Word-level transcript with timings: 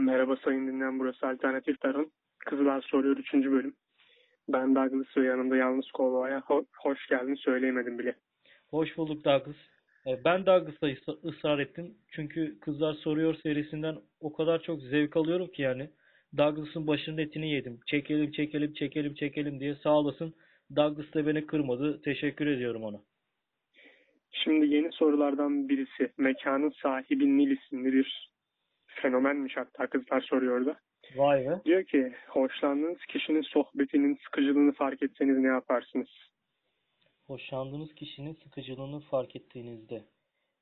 Merhaba 0.00 0.36
sayın 0.36 0.66
dinleyen 0.66 0.98
burası 0.98 1.26
Alternatif 1.28 1.80
Tarım. 1.80 2.10
Kızlar 2.38 2.82
Soruyor 2.82 3.16
3. 3.16 3.34
bölüm. 3.34 3.74
Ben 4.48 4.74
Douglas 4.74 5.16
ve 5.16 5.24
yanımda 5.26 5.56
yalnız 5.56 5.90
Kova'ya 5.90 6.38
ho- 6.38 6.66
hoş 6.78 7.06
geldin 7.08 7.34
söyleyemedim 7.34 7.98
bile. 7.98 8.14
Hoş 8.70 8.96
bulduk 8.96 9.24
Douglas. 9.24 9.56
E, 10.06 10.24
Ben 10.24 10.46
Douglas'a 10.46 10.86
ıs- 10.90 11.28
ısrar 11.28 11.58
ettim. 11.58 11.94
Çünkü 12.10 12.60
Kızlar 12.60 12.94
Soruyor 12.94 13.34
serisinden 13.42 13.96
o 14.20 14.32
kadar 14.32 14.62
çok 14.62 14.80
zevk 14.82 15.16
alıyorum 15.16 15.46
ki 15.46 15.62
yani. 15.62 15.90
Douglas'ın 16.38 16.86
başının 16.86 17.18
etini 17.18 17.50
yedim. 17.50 17.80
Çekelim, 17.86 18.30
çekelim, 18.30 18.72
çekelim, 18.72 19.14
çekelim 19.14 19.60
diye 19.60 19.74
sağ 19.74 19.98
olasın. 19.98 20.34
Douglas 20.76 21.14
da 21.14 21.26
beni 21.26 21.46
kırmadı. 21.46 22.02
Teşekkür 22.02 22.46
ediyorum 22.46 22.82
ona. 22.84 23.00
Şimdi 24.32 24.66
yeni 24.74 24.92
sorulardan 24.92 25.68
birisi 25.68 26.12
mekanın 26.18 26.70
sahibi 26.82 27.38
Nil 27.38 27.50
isimli 27.50 27.92
bir 27.92 28.30
fenomenmiş 29.02 29.56
hatta 29.56 29.86
kızlar 29.86 30.20
soruyor 30.20 30.66
da. 30.66 30.76
Vay 31.16 31.46
be. 31.46 31.60
Diyor 31.64 31.84
ki 31.84 32.14
hoşlandığınız 32.28 33.06
kişinin 33.08 33.42
sohbetinin 33.42 34.18
sıkıcılığını 34.24 34.72
fark 34.72 35.02
etseniz 35.02 35.38
ne 35.38 35.48
yaparsınız? 35.48 36.08
Hoşlandığınız 37.26 37.94
kişinin 37.94 38.34
sıkıcılığını 38.34 39.00
fark 39.00 39.36
ettiğinizde. 39.36 40.04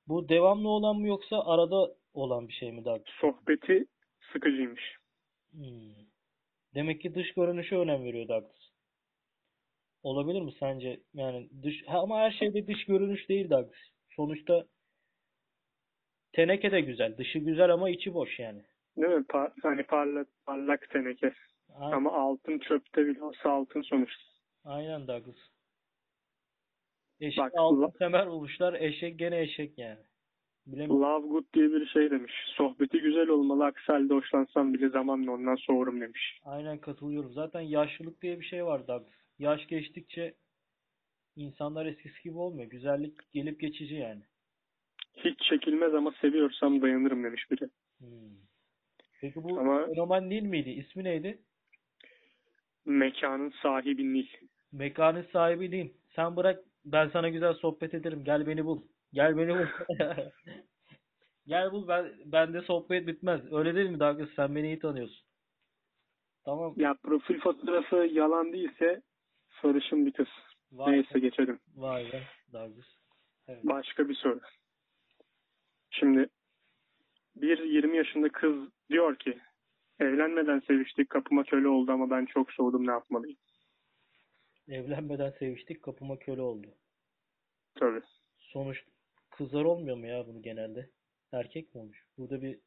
Bu 0.08 0.28
devamlı 0.28 0.68
olan 0.68 0.96
mı 0.96 1.06
yoksa 1.06 1.40
arada 1.44 1.94
olan 2.14 2.48
bir 2.48 2.52
şey 2.52 2.72
mi 2.72 2.84
Douglas? 2.84 3.14
Sohbeti 3.20 3.86
sıkıcıymış. 4.32 4.96
Hmm. 5.50 5.94
Demek 6.74 7.00
ki 7.00 7.14
dış 7.14 7.34
görünüşe 7.34 7.76
önem 7.76 8.04
veriyor 8.04 8.28
Douglas. 8.28 8.64
Olabilir 10.02 10.40
mi 10.40 10.52
sence? 10.60 11.00
Yani 11.14 11.48
dış 11.62 11.86
ha, 11.86 11.98
ama 11.98 12.18
her 12.18 12.30
şeyde 12.30 12.66
dış 12.66 12.84
görünüş 12.84 13.28
değil 13.28 13.50
Douglas. 13.50 13.78
Sonuçta 14.16 14.64
teneke 16.34 16.72
de 16.72 16.80
güzel. 16.80 17.16
Dışı 17.18 17.38
güzel 17.38 17.70
ama 17.72 17.90
içi 17.90 18.14
boş 18.14 18.38
yani. 18.38 18.62
Değil 18.96 19.12
mi? 19.12 19.24
Pa- 19.24 19.52
hani 19.62 19.82
parlak, 19.82 20.28
parlak 20.46 20.90
teneke. 20.90 21.32
A- 21.74 21.90
Ama 21.90 22.12
altın 22.12 22.58
çöpte 22.58 23.06
bile 23.06 23.22
olsa 23.22 23.50
altın 23.50 23.82
sonuçta. 23.82 24.22
Aynen 24.64 25.08
Douglas. 25.08 25.36
Eşek 27.20 27.38
Bak, 27.38 27.52
altın 27.56 27.98
semer 27.98 28.26
bulmuşlar. 28.30 28.74
Eşek 28.74 29.18
gene 29.18 29.40
eşek 29.40 29.78
yani. 29.78 29.98
Bilemiyorum. 30.66 31.02
Love 31.02 31.26
good 31.28 31.44
diye 31.54 31.70
bir 31.70 31.86
şey 31.86 32.10
demiş. 32.10 32.32
Sohbeti 32.56 33.00
güzel 33.00 33.28
olmalı. 33.28 33.64
Aksi 33.64 33.92
halde 33.92 34.14
hoşlansam 34.14 34.74
bile 34.74 34.88
zamanla 34.88 35.30
ondan 35.32 35.54
soğurum 35.56 36.00
demiş. 36.00 36.40
Aynen 36.44 36.78
katılıyorum. 36.78 37.32
Zaten 37.32 37.60
yaşlılık 37.60 38.22
diye 38.22 38.40
bir 38.40 38.44
şey 38.44 38.64
var 38.64 38.88
Douglas. 38.88 39.12
Yaş 39.38 39.66
geçtikçe 39.66 40.34
insanlar 41.36 41.86
eskisi 41.86 42.22
gibi 42.22 42.38
olmuyor. 42.38 42.70
Güzellik 42.70 43.32
gelip 43.32 43.60
geçici 43.60 43.94
yani. 43.94 44.22
Hiç 45.16 45.40
çekilmez 45.40 45.94
ama 45.94 46.12
seviyorsam 46.20 46.82
dayanırım 46.82 47.24
demiş 47.24 47.50
biri. 47.50 47.68
Hmm. 47.98 48.08
Peki 49.20 49.42
bu 49.44 49.58
Ama- 49.60 49.86
fenomen 49.86 50.30
Nil 50.30 50.42
miydi? 50.42 50.70
İsmi 50.70 51.04
neydi? 51.04 51.38
Mekanın 52.86 53.52
sahibi 53.62 54.14
Nil. 54.14 54.26
Mekanın 54.72 55.26
sahibi 55.32 55.70
Nil. 55.70 55.90
Sen 56.16 56.36
bırak 56.36 56.64
ben 56.84 57.08
sana 57.08 57.28
güzel 57.28 57.54
sohbet 57.54 57.94
ederim. 57.94 58.24
Gel 58.24 58.46
beni 58.46 58.64
bul. 58.64 58.82
Gel 59.12 59.36
beni 59.36 59.48
bul. 59.58 59.66
Gel 61.46 61.72
bul 61.72 61.88
ben 61.88 62.12
bende 62.24 62.60
sohbet 62.62 63.06
bitmez. 63.06 63.52
Öyle 63.52 63.74
değil 63.74 63.90
mi 63.90 64.00
Douglas? 64.00 64.28
Sen 64.36 64.54
beni 64.56 64.66
iyi 64.66 64.78
tanıyorsun. 64.78 65.24
Tamam. 66.44 66.74
Ya 66.76 66.94
profil 67.02 67.40
fotoğrafı 67.40 67.96
yalan 67.96 68.52
değilse 68.52 69.02
sarışın 69.62 70.06
bir 70.06 70.12
kız. 70.12 70.26
Vay 70.72 70.92
Neyse 70.92 71.14
be. 71.14 71.18
geçelim. 71.18 71.58
Vay 71.76 72.04
be 72.12 72.22
Douglas. 72.52 72.86
Evet. 73.48 73.64
Başka 73.64 74.08
bir 74.08 74.14
soru. 74.14 74.40
Şimdi 75.98 76.28
bir 77.36 77.58
20 77.58 77.96
yaşında 77.96 78.28
kız 78.28 78.54
diyor 78.90 79.16
ki 79.16 79.38
evlenmeden 80.00 80.60
seviştik 80.60 81.10
kapıma 81.10 81.44
köle 81.44 81.68
oldu 81.68 81.92
ama 81.92 82.10
ben 82.10 82.26
çok 82.26 82.52
soğudum 82.52 82.86
ne 82.86 82.90
yapmalıyım? 82.90 83.38
Evlenmeden 84.68 85.30
seviştik 85.38 85.82
kapıma 85.82 86.18
köle 86.18 86.42
oldu. 86.42 86.66
Tabii. 87.74 88.02
Sonuç 88.38 88.84
kızlar 89.30 89.64
olmuyor 89.64 89.96
mu 89.96 90.06
ya 90.06 90.26
bunu 90.26 90.42
genelde? 90.42 90.90
Erkek 91.32 91.74
mi 91.74 91.80
olmuş? 91.80 92.04
Burada 92.18 92.42
bir 92.42 92.58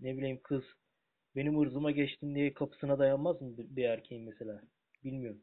ne 0.00 0.16
bileyim 0.16 0.40
kız 0.42 0.62
benim 1.36 1.60
ırzıma 1.60 1.90
geçtin 1.90 2.34
diye 2.34 2.54
kapısına 2.54 2.98
dayanmaz 2.98 3.42
mı 3.42 3.54
bir 3.58 3.84
erkeğin 3.84 4.24
mesela? 4.24 4.62
Bilmiyorum. 5.04 5.42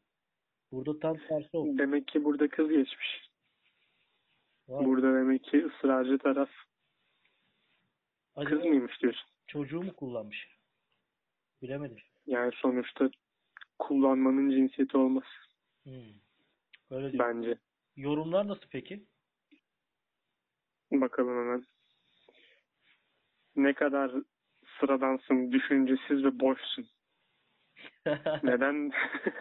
Burada 0.72 0.98
tam 0.98 1.16
tersi 1.28 1.56
oldu. 1.56 1.78
Demek 1.78 2.08
ki 2.08 2.24
burada 2.24 2.48
kız 2.48 2.68
geçmiş. 2.68 3.25
Vay, 4.68 4.86
Burada 4.86 5.14
demek 5.14 5.44
ki 5.44 5.66
ısrarcı 5.66 6.18
taraf 6.18 6.50
kız 8.46 8.58
mıymış 8.64 9.02
diyorsun. 9.02 9.30
çocuğu 9.46 9.82
mu 9.82 9.96
kullanmış? 9.96 10.48
Bilemedim. 11.62 11.98
Yani 12.26 12.52
sonuçta 12.54 13.10
kullanmanın 13.78 14.50
cinsiyeti 14.50 14.96
olmaz 14.96 15.24
Hmm. 15.84 15.92
Öyle 16.90 17.12
diyor. 17.12 17.24
bence. 17.28 17.58
Yorumlar 17.96 18.48
nasıl 18.48 18.66
peki? 18.70 19.06
Bakalım 20.92 21.28
hemen. 21.38 21.64
Ne 23.56 23.74
kadar 23.74 24.12
sıradansın, 24.80 25.52
düşüncesiz 25.52 26.24
ve 26.24 26.40
boşsun. 26.40 26.88
Neden? 28.42 28.92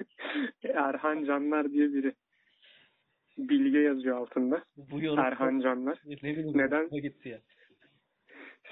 Erhan 0.64 1.26
Canlar 1.26 1.72
diye 1.72 1.94
biri. 1.94 2.16
Bilge 3.38 3.80
yazıyor 3.80 4.18
altında. 4.18 4.64
Bu 4.78 5.02
yorum 5.02 5.20
Erhan 5.20 5.60
Canlar. 5.60 6.00
ne 6.06 6.18
bileyim 6.18 6.58
Neden? 6.58 6.90
gitti 6.90 7.30
ya. 7.30 7.40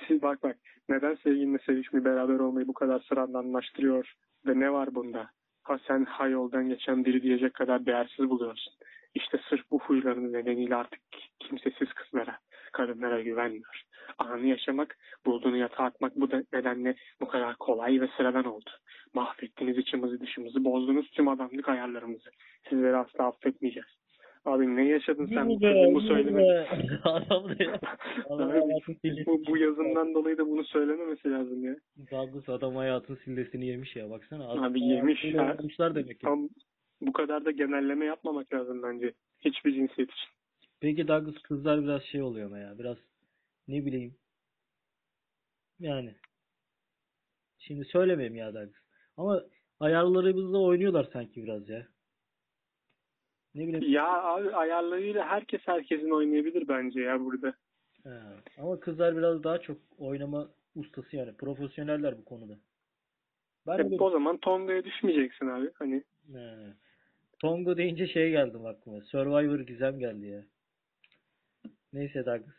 Siz 0.07 0.21
bak 0.21 0.43
bak. 0.43 0.57
Neden 0.89 1.15
sevgilinle 1.15 1.57
sevişmeyi 1.65 2.05
beraber 2.05 2.39
olmayı 2.39 2.67
bu 2.67 2.73
kadar 2.73 2.99
sıradanlaştırıyor 2.99 4.13
ve 4.47 4.59
ne 4.59 4.71
var 4.73 4.95
bunda? 4.95 5.29
Ha 5.63 5.79
sen 5.87 6.05
ha 6.05 6.27
yoldan 6.27 6.69
geçen 6.69 7.05
biri 7.05 7.21
diyecek 7.23 7.53
kadar 7.53 7.85
değersiz 7.85 8.29
buluyorsun. 8.29 8.73
İşte 9.15 9.39
sırf 9.49 9.71
bu 9.71 9.79
huyların 9.79 10.33
nedeniyle 10.33 10.75
artık 10.75 10.99
kimsesiz 11.39 11.93
kızlara, 11.93 12.37
kadınlara 12.73 13.21
güvenmiyor. 13.21 13.81
Anı 14.17 14.47
yaşamak, 14.47 14.97
bulduğunu 15.25 15.57
yatağa 15.57 15.83
atmak 15.83 16.15
bu 16.15 16.31
da 16.31 16.43
nedenle 16.53 16.95
bu 17.21 17.27
kadar 17.27 17.55
kolay 17.55 18.01
ve 18.01 18.07
sıradan 18.17 18.45
oldu. 18.45 18.69
Mahvettiniz 19.13 19.77
içimizi 19.77 20.19
dışımızı, 20.19 20.65
bozdunuz 20.65 21.11
tüm 21.11 21.27
adamlık 21.27 21.69
ayarlarımızı. 21.69 22.29
Sizleri 22.69 22.95
asla 22.97 23.27
affetmeyeceğiz. 23.27 24.02
Abi 24.45 24.75
ne 24.75 24.87
yaşadın 24.87 25.25
sen 25.25 25.49
bu 25.49 25.59
kızın 25.59 25.95
bu 25.95 26.01
söyleme? 26.01 26.43
Adam 27.03 27.49
da 27.49 27.63
ya. 27.63 27.79
Abi, 28.29 29.25
bu, 29.25 29.41
bu 29.47 29.57
yazından 29.57 30.13
dolayı 30.13 30.37
da 30.37 30.47
bunu 30.47 30.63
söylememesi 30.63 31.31
lazım 31.31 31.65
ya. 31.65 31.75
Douglas 32.11 32.49
adam 32.49 32.75
hayatın 32.75 33.15
sillesini 33.15 33.65
yemiş 33.65 33.95
ya 33.95 34.09
baksana. 34.09 34.49
Adam 34.49 34.63
Abi 34.63 34.81
yemiş 34.81 35.25
oynamışlar 35.25 35.95
demek 35.95 36.19
ki. 36.19 36.25
Tam 36.25 36.49
bu 37.01 37.13
kadar 37.13 37.45
da 37.45 37.51
genelleme 37.51 38.05
yapmamak 38.05 38.53
lazım 38.53 38.83
bence. 38.83 39.13
Hiçbir 39.39 39.73
cinsiyet 39.73 40.11
için. 40.11 40.29
Peki 40.81 41.07
Douglas 41.07 41.41
kızlar 41.41 41.83
biraz 41.83 42.03
şey 42.03 42.21
oluyor 42.21 42.47
ama 42.47 42.59
ya 42.59 42.79
biraz 42.79 42.97
ne 43.67 43.85
bileyim 43.85 44.15
yani 45.79 46.15
şimdi 47.57 47.85
söylemeyeyim 47.85 48.35
ya 48.35 48.53
Douglas 48.53 48.83
ama 49.17 49.43
ayarlarımızla 49.79 50.57
oynuyorlar 50.57 51.07
sanki 51.13 51.43
biraz 51.43 51.69
ya. 51.69 51.92
Ne 53.55 53.67
bileyim 53.67 53.93
Ya 53.93 54.23
abi 54.23 54.55
ayarlarıyla 54.55 55.27
herkes 55.27 55.61
herkesin 55.65 56.09
oynayabilir 56.09 56.67
bence 56.67 57.01
ya 57.01 57.19
burada. 57.19 57.53
ha. 58.03 58.21
Ama 58.57 58.79
kızlar 58.79 59.17
biraz 59.17 59.43
daha 59.43 59.57
çok 59.61 59.77
oynama 59.97 60.47
ustası 60.75 61.15
yani 61.15 61.33
profesyoneller 61.33 62.17
bu 62.17 62.25
konuda. 62.25 62.53
Ben 63.67 63.77
Hep 63.77 64.01
o 64.01 64.09
zaman 64.09 64.37
Tonga'ya 64.37 64.83
düşmeyeceksin 64.83 65.47
abi. 65.47 65.71
Hani 65.73 66.03
He. 66.33 66.73
Tongo 67.39 67.77
deyince 67.77 68.07
şey 68.07 68.31
geldi 68.31 68.57
aklıma. 68.67 69.01
Survivor 69.01 69.59
Gizem 69.59 69.99
geldi 69.99 70.25
ya. 70.25 70.43
Neyse 71.93 72.25
Douglas. 72.25 72.55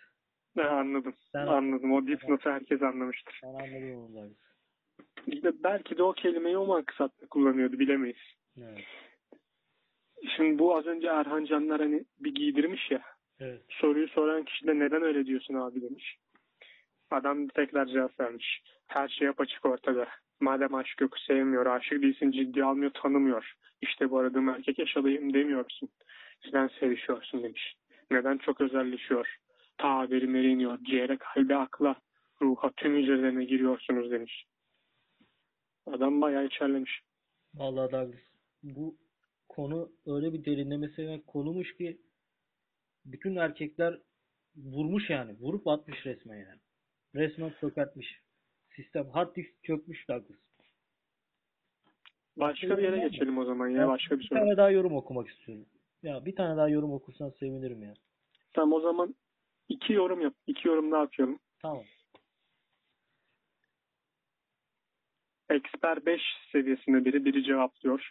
ne 0.56 0.62
anladım. 0.62 1.14
Sen- 1.32 1.46
Anladım. 1.46 1.92
O 1.92 2.06
dipnotu 2.06 2.50
herkes 2.50 2.82
anlamıştır. 2.82 3.40
Ben 3.42 3.48
anladım 3.48 3.96
onu 3.98 4.14
Douglas. 4.14 4.32
İşte 5.26 5.52
belki 5.64 5.98
de 5.98 6.02
o 6.02 6.12
kelimeyi 6.12 6.56
o 6.58 6.66
maksatta 6.66 7.26
kullanıyordu 7.26 7.78
bilemeyiz. 7.78 8.16
Evet. 8.58 8.84
Şimdi 10.36 10.58
bu 10.58 10.76
az 10.76 10.86
önce 10.86 11.06
Erhan 11.06 11.44
Canlar 11.44 11.80
hani 11.80 12.04
bir 12.20 12.34
giydirmiş 12.34 12.90
ya. 12.90 13.02
Evet. 13.40 13.62
Soruyu 13.68 14.08
soran 14.08 14.44
kişi 14.44 14.66
de 14.66 14.78
neden 14.78 15.02
öyle 15.02 15.26
diyorsun 15.26 15.54
abi 15.54 15.82
demiş. 15.82 16.16
Adam 17.10 17.48
tekrar 17.48 17.86
cevap 17.86 18.20
vermiş. 18.20 18.62
Her 18.86 19.08
şey 19.08 19.28
apaçık 19.28 19.66
ortada. 19.66 20.06
Madem 20.40 20.74
aşk 20.74 21.00
yok 21.00 21.18
sevmiyor, 21.18 21.66
aşık 21.66 22.02
değilsin 22.02 22.30
ciddi 22.30 22.64
almıyor, 22.64 22.90
tanımıyor. 22.90 23.54
İşte 23.82 24.10
bu 24.10 24.18
aradığım 24.18 24.48
erkek 24.48 24.78
yaşadayım 24.78 25.34
demiyorsun. 25.34 25.88
Sen 26.50 26.70
sevişiyorsun 26.80 27.42
demiş. 27.42 27.74
Neden 28.10 28.38
çok 28.38 28.60
özelleşiyor? 28.60 29.36
Ta 29.78 30.10
derinlere 30.10 30.48
iniyor. 30.48 30.78
Ciğere, 30.82 31.16
kalbe, 31.16 31.56
akla, 31.56 31.96
ruha 32.42 32.70
tüm 32.76 32.96
hücrelerine 32.96 33.44
giriyorsunuz 33.44 34.10
demiş. 34.10 34.44
Adam 35.86 36.20
bayağı 36.20 36.46
içerlemiş. 36.46 37.00
Vallahi 37.54 37.92
Douglas. 37.92 38.20
Bu 38.62 38.94
konu 39.54 39.92
öyle 40.06 40.32
bir 40.32 40.44
derinlemesine 40.44 41.22
konumuş 41.26 41.76
ki 41.76 42.00
bütün 43.04 43.36
erkekler 43.36 43.98
vurmuş 44.56 45.10
yani. 45.10 45.36
Vurup 45.40 45.68
atmış 45.68 46.06
resmen 46.06 46.36
yani. 46.36 46.60
Resmen 47.14 47.52
çökertmiş. 47.60 48.20
Sistem 48.76 49.08
hard 49.10 49.36
disk 49.36 49.64
çökmüş 49.64 50.08
Douglas. 50.08 50.38
Başka 52.36 52.78
bir 52.78 52.82
yere 52.82 53.08
geçelim 53.08 53.38
o 53.38 53.44
zaman 53.44 53.68
ya. 53.68 53.88
Başka 53.88 54.14
bir 54.14 54.20
Bir 54.20 54.28
soru. 54.28 54.38
tane 54.38 54.56
daha 54.56 54.70
yorum 54.70 54.96
okumak 54.96 55.28
istiyorum. 55.28 55.66
Ya 56.02 56.26
bir 56.26 56.36
tane 56.36 56.56
daha 56.56 56.68
yorum 56.68 56.92
okursan 56.92 57.30
sevinirim 57.30 57.82
ya. 57.82 57.94
Tamam 58.52 58.72
o 58.72 58.80
zaman 58.80 59.14
iki 59.68 59.92
yorum 59.92 60.20
yap. 60.20 60.34
İki 60.46 60.68
yorum 60.68 60.92
daha 60.92 61.00
yapıyorum. 61.00 61.38
Tamam. 61.62 61.84
Expert 65.50 66.06
5 66.06 66.20
seviyesinde 66.52 67.04
biri 67.04 67.24
biri 67.24 67.44
cevaplıyor. 67.44 68.10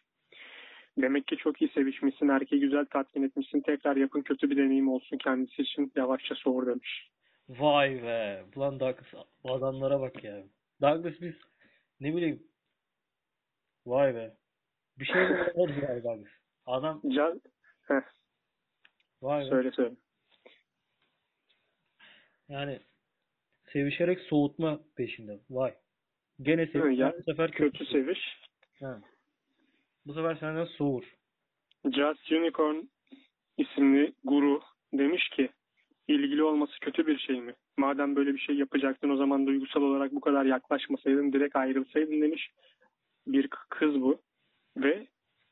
Demek 0.98 1.28
ki 1.28 1.38
çok 1.38 1.62
iyi 1.62 1.70
sevişmişsin. 1.72 2.28
Erkeği 2.28 2.62
güzel 2.62 2.86
tatmin 2.86 3.24
etmişsin. 3.24 3.62
Tekrar 3.62 3.96
yapın 3.96 4.22
kötü 4.22 4.50
bir 4.50 4.58
deneyim 4.58 4.88
olsun 4.90 5.18
kendisi 5.18 5.62
için. 5.62 5.92
Yavaşça 5.96 6.36
soğur 6.36 6.68
demiş. 6.68 7.10
Vay 7.50 8.04
be. 8.04 8.44
Ulan 8.56 8.80
Douglas 8.80 9.26
adamlara 9.44 10.00
bak 10.02 10.24
ya. 10.24 10.44
Douglas 10.82 11.22
biz 11.22 11.34
ne 12.00 12.16
bileyim. 12.16 12.44
Vay 13.86 14.16
be. 14.16 14.34
Bir 15.00 15.06
şey 15.06 15.24
oldu 15.54 15.74
ya 15.82 16.04
Douglas? 16.04 16.32
Adam 16.66 17.02
Can, 17.16 17.42
Heh, 17.88 18.02
vay 19.22 19.46
be. 19.46 19.50
söyle 19.50 19.72
söyle. 19.72 19.96
Yani 22.50 22.80
sevişerek 23.74 24.20
soğutma 24.20 24.80
peşinde. 24.96 25.40
Vay. 25.50 25.76
Gene 26.42 26.68
seviş. 26.68 27.00
Ya, 27.00 27.14
Bu 27.20 27.24
sefer 27.24 27.52
Kötü 27.52 27.86
seviş. 27.86 28.20
Ha. 28.80 29.02
Bu 30.06 30.14
sefer 30.14 30.36
senden 30.36 30.66
soğur. 30.66 31.04
Just 31.86 32.32
Unicorn 32.32 32.78
isimli 33.58 34.14
guru 34.24 34.62
demiş 34.94 35.30
ki 35.30 35.50
ilgili 36.08 36.44
olması 36.44 36.80
kötü 36.80 37.08
bir 37.08 37.20
şey 37.20 37.42
mi? 37.42 37.54
Madem 37.78 38.16
böyle 38.16 38.34
bir 38.34 38.40
şey 38.40 38.56
yapacaktın 38.56 39.10
o 39.10 39.16
zaman 39.16 39.48
duygusal 39.48 39.82
olarak 39.82 40.12
bu 40.12 40.22
kadar 40.22 40.46
yaklaşmasaydın 40.46 41.34
direkt 41.34 41.56
ayrılsaydın 41.56 42.22
demiş. 42.22 42.52
Bir 43.28 43.48
kız 43.70 44.02
bu. 44.02 44.22
Ve 44.78 45.08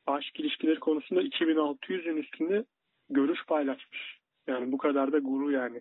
aşk 0.06 0.40
ilişkileri 0.40 0.80
konusunda 0.80 1.22
2600'ün 1.22 2.16
üstünde 2.16 2.64
görüş 3.10 3.46
paylaşmış. 3.46 4.18
Yani 4.46 4.72
bu 4.72 4.78
kadar 4.78 5.12
da 5.12 5.18
guru 5.18 5.52
yani. 5.52 5.80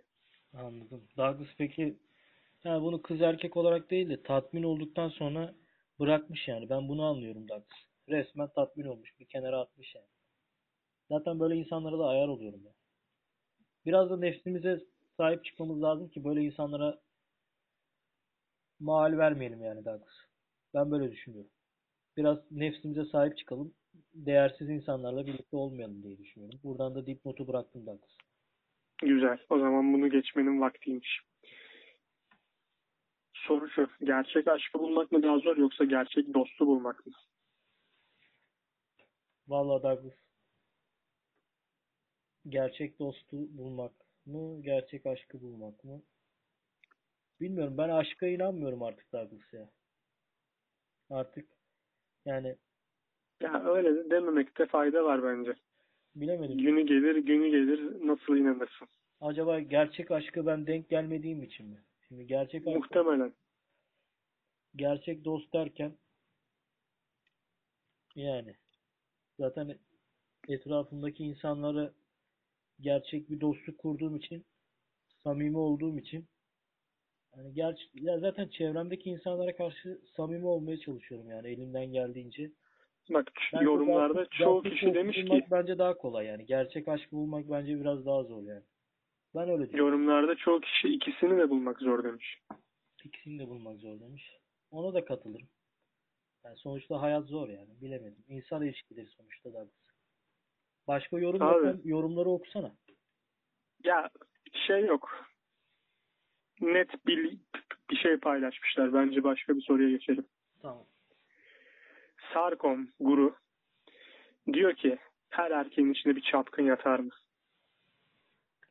Anladım. 0.53 1.01
Douglas 1.17 1.55
peki 1.57 1.95
yani 2.63 2.83
bunu 2.83 3.01
kız 3.01 3.21
erkek 3.21 3.57
olarak 3.57 3.91
değil 3.91 4.09
de 4.09 4.21
tatmin 4.21 4.63
olduktan 4.63 5.09
sonra 5.09 5.53
bırakmış 5.99 6.47
yani. 6.47 6.69
Ben 6.69 6.89
bunu 6.89 7.03
anlıyorum 7.03 7.47
Douglas. 7.47 7.90
Resmen 8.09 8.47
tatmin 8.47 8.85
olmuş. 8.85 9.19
Bir 9.19 9.25
kenara 9.25 9.59
atmış 9.59 9.95
yani. 9.95 10.07
Zaten 11.09 11.39
böyle 11.39 11.55
insanlara 11.55 11.99
da 11.99 12.07
ayar 12.07 12.27
oluyorum 12.27 12.65
ya. 12.65 12.71
Biraz 13.85 14.09
da 14.09 14.17
nefsimize 14.17 14.79
sahip 15.17 15.45
çıkmamız 15.45 15.81
lazım 15.81 16.09
ki 16.09 16.23
böyle 16.23 16.41
insanlara 16.41 17.01
mal 18.79 19.17
vermeyelim 19.17 19.63
yani 19.63 19.85
Douglas. 19.85 20.13
Ben 20.73 20.91
böyle 20.91 21.11
düşünüyorum. 21.11 21.51
Biraz 22.17 22.51
nefsimize 22.51 23.05
sahip 23.05 23.37
çıkalım. 23.37 23.73
Değersiz 24.13 24.69
insanlarla 24.69 25.27
birlikte 25.27 25.57
olmayalım 25.57 26.03
diye 26.03 26.17
düşünüyorum. 26.17 26.59
Buradan 26.63 26.95
da 26.95 27.05
dipnotu 27.05 27.47
bıraktım 27.47 27.85
Douglas. 27.85 28.17
Güzel. 29.01 29.37
O 29.49 29.59
zaman 29.59 29.93
bunu 29.93 30.09
geçmenin 30.09 30.61
vaktiymiş. 30.61 31.21
Soru 33.33 33.69
şu. 33.69 33.87
Gerçek 34.03 34.47
aşkı 34.47 34.79
bulmak 34.79 35.11
mı 35.11 35.23
daha 35.23 35.39
zor 35.39 35.57
yoksa 35.57 35.83
gerçek 35.83 36.33
dostu 36.33 36.67
bulmak 36.67 37.05
mı? 37.05 37.13
Vallahi 39.47 39.83
Douglas. 39.83 40.13
Gerçek 42.49 42.99
dostu 42.99 43.37
bulmak 43.57 43.91
mı? 44.25 44.61
Gerçek 44.61 45.05
aşkı 45.05 45.41
bulmak 45.41 45.83
mı? 45.83 46.01
Bilmiyorum. 47.41 47.77
Ben 47.77 47.89
aşka 47.89 48.27
inanmıyorum 48.27 48.83
artık 48.83 49.13
Douglas 49.13 49.53
ya. 49.53 49.69
Artık 51.09 51.49
yani 52.25 52.55
Ya 53.41 53.63
öyle 53.65 53.95
de 53.95 54.09
dememekte 54.09 54.65
fayda 54.65 55.03
var 55.03 55.23
bence. 55.23 55.53
bilemedim. 56.15 56.57
Günü 56.57 56.81
gelir, 56.85 57.15
günü 57.15 57.49
gelir 57.49 58.07
nasıl 58.07 58.35
inanırsın? 58.35 58.87
Acaba 59.21 59.59
gerçek 59.59 60.11
aşkı 60.11 60.45
ben 60.45 60.67
denk 60.67 60.89
gelmediğim 60.89 61.43
için 61.43 61.67
mi? 61.67 61.83
Şimdi 62.07 62.27
gerçek 62.27 62.67
aşk, 62.67 62.75
Muhtemelen. 62.77 63.33
gerçek 64.75 65.25
dost 65.25 65.53
derken 65.53 65.97
yani 68.15 68.55
zaten 69.41 69.77
etrafımdaki 70.47 71.23
insanları 71.23 71.93
gerçek 72.81 73.29
bir 73.29 73.41
dostluk 73.41 73.77
kurduğum 73.77 74.15
için 74.15 74.45
samimi 75.23 75.57
olduğum 75.57 75.97
için 75.99 76.25
yani 77.37 77.53
gerçi 77.53 77.83
ya 77.93 78.19
zaten 78.19 78.47
çevremdeki 78.47 79.09
insanlara 79.09 79.55
karşı 79.55 80.01
samimi 80.15 80.45
olmaya 80.45 80.77
çalışıyorum 80.79 81.29
yani 81.29 81.47
elimden 81.47 81.85
geldiğince. 81.85 82.51
Bak 83.09 83.31
Bence 83.53 83.65
yorumlarda 83.65 84.13
gerçek- 84.13 84.31
çoğu 84.31 84.63
kişi 84.63 84.93
demiş 84.93 85.17
ki 85.17 85.45
bence 85.51 85.77
daha 85.77 85.97
kolay 85.97 86.25
yani. 86.25 86.45
Gerçek 86.45 86.87
aşkı 86.87 87.11
bulmak 87.11 87.49
bence 87.49 87.79
biraz 87.79 88.05
daha 88.05 88.23
zor 88.23 88.43
yani. 88.43 88.63
Ben 89.35 89.49
öyle 89.49 89.63
düşünüyorum. 89.63 89.93
yorumlarda 89.93 90.35
çoğu 90.35 90.61
kişi 90.61 90.87
ikisini 90.87 91.37
de 91.37 91.49
bulmak 91.49 91.79
zor 91.79 92.03
demiş. 92.03 92.39
İkisini 93.05 93.39
de 93.39 93.47
bulmak 93.47 93.77
zor 93.79 93.99
demiş. 93.99 94.37
Ona 94.71 94.93
da 94.93 95.05
katılırım. 95.05 95.47
Yani 96.45 96.57
sonuçta 96.57 97.01
hayat 97.01 97.25
zor 97.25 97.49
yani. 97.49 97.81
Bilemedim. 97.81 98.23
İnsan 98.27 98.63
ilişkileri 98.63 99.07
sonuçta 99.07 99.53
da 99.53 99.67
Başka 100.87 101.19
yorum 101.19 101.41
Abi. 101.41 101.65
yapan 101.67 101.81
yorumları 101.83 102.29
okusana. 102.29 102.75
Ya 103.83 104.09
şey 104.67 104.85
yok. 104.85 105.27
Net 106.61 107.05
bir, 107.05 107.37
bir 107.89 107.95
şey 107.95 108.17
paylaşmışlar. 108.17 108.93
Bence 108.93 109.23
başka 109.23 109.55
bir 109.55 109.61
soruya 109.61 109.89
geçelim. 109.89 110.27
Tamam. 110.61 110.85
Sarkom 112.33 112.87
guru 112.99 113.35
diyor 114.53 114.75
ki 114.75 114.97
her 115.29 115.51
erkeğin 115.51 115.91
içinde 115.91 116.15
bir 116.15 116.21
çapkın 116.21 116.63
yatar 116.63 116.99
mı? 116.99 117.11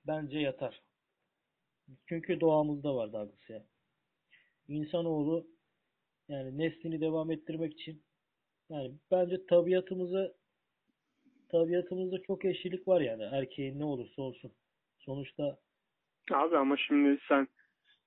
Bence 0.07 0.39
yatar. 0.39 0.83
Çünkü 2.07 2.41
doğamızda 2.41 2.95
var 2.95 3.13
Douglas 3.13 3.51
ya. 3.51 3.65
İnsanoğlu 4.69 5.47
yani 6.31 6.59
neslini 6.59 7.01
devam 7.01 7.31
ettirmek 7.31 7.73
için 7.73 8.03
yani 8.69 8.95
bence 9.11 9.47
tabiatımıza 9.47 10.33
tabiatımızda 11.49 12.23
çok 12.23 12.45
eşlilik 12.45 12.89
var 12.89 13.01
yani 13.01 13.23
erkeğin 13.23 13.79
ne 13.79 13.85
olursa 13.85 14.23
olsun. 14.23 14.53
Sonuçta 14.99 15.59
Abi 16.33 16.57
ama 16.57 16.77
şimdi 16.77 17.19
sen 17.29 17.49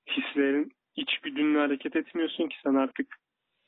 hislerin 0.07 0.71
içgüdünle 0.95 1.57
hareket 1.57 1.95
etmiyorsun 1.95 2.47
ki 2.49 2.55
sen 2.63 2.75
artık 2.75 3.15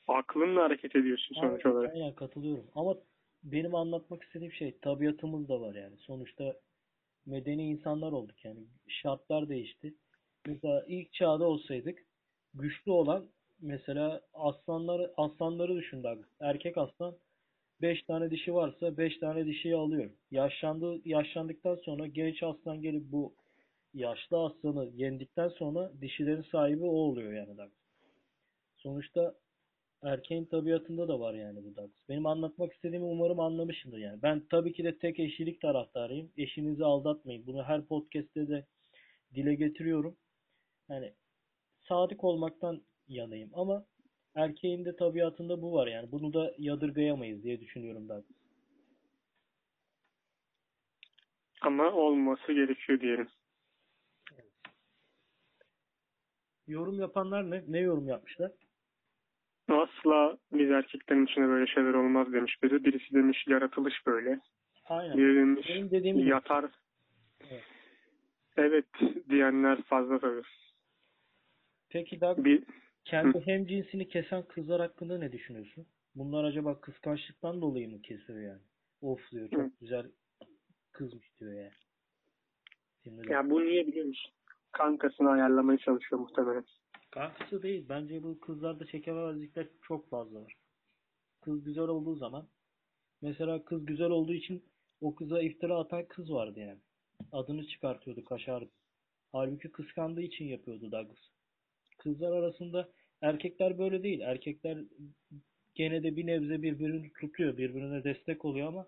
aklınla 0.08 0.64
hareket 0.64 0.96
ediyorsun 0.96 1.36
sonuç 1.36 1.66
Aynen, 1.66 1.78
olarak. 1.78 1.94
aynen 1.94 2.16
katılıyorum. 2.16 2.66
Ama 2.76 2.96
benim 3.44 3.76
anlatmak 3.76 4.24
istediğim 4.24 4.54
şey 4.54 4.78
tabiatımız 4.80 5.50
da 5.50 5.62
var 5.62 5.76
yani. 5.76 5.98
Sonuçta 5.98 6.56
medeni 7.26 7.64
insanlar 7.64 8.12
olduk 8.12 8.46
yani. 8.46 8.60
Şartlar 8.88 9.50
değişti. 9.50 9.94
Mesela 10.48 10.86
ilk 10.88 11.14
çağda 11.14 11.44
olsaydık 11.44 12.00
güçlü 12.54 12.92
olan 12.92 13.30
mesela 13.62 14.22
aslanları 14.34 15.14
aslanları 15.18 15.76
düşün 15.76 16.04
bak. 16.04 16.30
Erkek 16.40 16.78
aslan 16.78 17.16
5 17.82 18.04
tane 18.04 18.32
dişi 18.32 18.54
varsa 18.54 18.98
5 18.98 19.18
tane 19.18 19.46
dişiyi 19.46 19.76
alıyor. 19.76 20.12
Yaşlandı 20.32 21.02
yaşlandıktan 21.06 21.76
sonra 21.76 22.08
genç 22.08 22.44
aslan 22.44 22.82
gelip 22.82 23.12
bu 23.12 23.34
yaşlı 23.94 24.46
aslanı 24.46 24.90
yendikten 24.96 25.50
sonra 25.50 25.92
dişilerin 26.02 26.46
sahibi 26.52 26.84
o 26.84 26.90
oluyor 26.90 27.34
yani 27.34 27.58
bak. 27.58 27.72
Sonuçta 28.78 29.36
erkeğin 30.04 30.46
tabiatında 30.46 31.08
da 31.08 31.20
var 31.20 31.34
yani 31.34 31.64
bu 31.64 31.76
Douglas. 31.76 32.10
Benim 32.10 32.26
anlatmak 32.26 32.74
istediğimi 32.74 33.06
umarım 33.06 33.40
anlamışsındır 33.40 33.98
yani. 33.98 34.22
Ben 34.22 34.44
tabii 34.50 34.74
ki 34.74 34.84
de 34.84 34.98
tek 34.98 35.20
eşlilik 35.20 35.62
taraftarıyım. 35.62 36.32
Eşinizi 36.38 36.86
aldatmayın. 36.86 37.48
Bunu 37.48 37.64
her 37.64 37.86
podcast'te 37.86 38.48
de 38.48 38.66
dile 39.36 39.56
getiriyorum. 39.56 40.18
Yani 40.90 41.14
sadık 41.88 42.24
olmaktan 42.24 42.82
yanayım 43.08 43.50
ama 43.54 43.86
erkeğin 44.36 44.86
de 44.86 44.96
tabiatında 44.96 45.62
bu 45.62 45.74
var 45.74 45.88
yani. 45.88 46.12
Bunu 46.12 46.34
da 46.34 46.54
yadırgayamayız 46.58 47.44
diye 47.44 47.60
düşünüyorum 47.60 48.10
Douglas. 48.10 48.26
Ama 51.62 51.92
olması 51.92 52.54
gerekiyor 52.54 53.00
diyelim. 53.02 53.28
Yorum 56.68 57.00
yapanlar 57.00 57.52
ne? 57.52 57.64
Ne 57.68 57.80
yorum 57.80 58.08
yapmışlar? 58.08 58.52
Asla 59.70 60.38
biz 60.54 60.70
erkeklerin 60.72 61.26
içinde 61.26 61.48
böyle 61.48 61.68
şeyler 61.68 61.94
olmaz 61.94 62.34
demiş 62.34 62.64
biri. 62.64 62.84
Birisi 62.86 63.14
demiş 63.14 63.48
yaratılış 63.48 64.06
böyle. 64.06 64.40
Aynen. 64.86 65.18
Biri 65.18 65.36
demiş 65.36 65.70
Benim 65.70 65.92
dediğim 65.92 66.18
gibi. 66.18 66.30
yatar. 66.30 66.66
Evet. 67.50 67.64
Evet 68.58 68.86
diyenler 69.30 69.82
fazla 69.82 70.20
tabii. 70.20 70.42
Peki 71.90 72.22
Douglas 72.22 72.46
Bir, 72.46 72.64
kendi 73.06 73.40
hem 73.46 73.66
cinsini 73.68 74.08
kesen 74.08 74.44
kızlar 74.44 74.82
hakkında 74.82 75.18
ne 75.18 75.32
düşünüyorsun? 75.32 75.86
Bunlar 76.16 76.44
acaba 76.44 76.82
kıskançlıktan 76.82 77.62
dolayı 77.62 77.90
mı 77.90 78.02
kesiyor 78.02 78.42
yani? 78.42 78.62
Of 79.02 79.32
diyor 79.32 79.50
çok 79.50 79.60
Hı. 79.60 79.72
güzel 79.82 80.06
kızmış 80.92 81.40
diyor 81.40 81.54
yani. 81.54 81.72
Şimdi 83.04 83.32
ya 83.32 83.50
bu 83.50 83.66
niye 83.66 83.88
biliyor 83.88 84.06
musun? 84.06 84.32
Kankasını 84.72 85.30
ayarlamaya 85.30 85.78
çalışıyor 85.78 86.22
muhtemelen. 86.22 86.66
Kankısı 87.12 87.64
değil. 87.64 87.86
Bence 87.90 88.24
bu 88.24 88.40
kızlarda 88.40 88.86
çekememezlikler 88.86 89.68
çok 89.82 90.10
fazla 90.10 90.42
var. 90.42 90.56
Kız 91.42 91.64
güzel 91.64 91.88
olduğu 91.88 92.16
zaman 92.16 92.48
mesela 93.22 93.66
kız 93.66 93.86
güzel 93.86 94.10
olduğu 94.10 94.34
için 94.34 94.64
o 95.02 95.16
kıza 95.16 95.42
iftira 95.42 95.78
atan 95.78 96.06
kız 96.08 96.32
vardı 96.32 96.60
yani. 96.60 96.80
Adını 97.32 97.68
çıkartıyordu, 97.68 98.26
kaşardı. 98.26 98.70
Halbuki 99.32 99.72
kıskandığı 99.72 100.22
için 100.22 100.46
yapıyordu 100.46 100.92
Douglas. 100.92 101.35
Kızlar 102.06 102.32
arasında 102.32 102.90
erkekler 103.22 103.78
böyle 103.78 104.04
değil. 104.04 104.20
Erkekler 104.20 104.78
gene 105.76 106.04
de 106.04 106.16
bir 106.16 106.28
nebze 106.28 106.62
birbirini 106.62 107.14
tutuyor, 107.14 107.58
birbirine 107.58 108.04
destek 108.04 108.46
oluyor 108.46 108.68
ama 108.68 108.88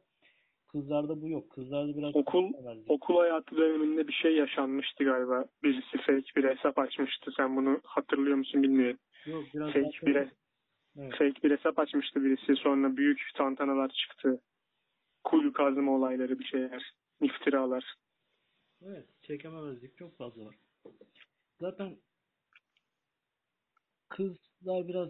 kızlarda 0.67 1.21
bu 1.21 1.29
yok. 1.29 1.49
Kızlarda 1.49 1.97
biraz 1.97 2.15
Okul 2.15 2.53
okul 2.87 3.15
hayatı 3.19 3.57
döneminde 3.57 4.07
bir 4.07 4.13
şey 4.13 4.35
yaşanmıştı 4.35 5.03
galiba. 5.03 5.45
Birisi 5.63 5.97
fake 5.97 6.35
bir 6.35 6.43
hesap 6.43 6.79
açmıştı. 6.79 7.31
Sen 7.37 7.55
bunu 7.55 7.81
hatırlıyor 7.83 8.37
musun 8.37 8.63
bilmiyorum. 8.63 8.99
Yok 9.25 9.43
biraz 9.53 9.73
Fake 9.73 10.05
bir, 10.05 10.15
Evet. 10.15 11.11
fake 11.11 11.43
bir 11.43 11.51
hesap 11.51 11.79
açmıştı 11.79 12.23
birisi. 12.23 12.55
Sonra 12.55 12.97
büyük 12.97 13.21
tantanalar 13.35 13.89
çıktı. 13.89 14.41
Kuyu 15.23 15.53
kazma 15.53 15.91
olayları 15.91 16.39
bir 16.39 16.45
şeyler. 16.45 16.93
iftiralar. 17.21 17.95
Evet, 18.85 19.05
çekememezlik 19.21 19.97
çok 19.97 20.17
fazla 20.17 20.45
var. 20.45 20.55
Zaten 21.59 21.97
kızlar 24.09 24.87
biraz 24.87 25.09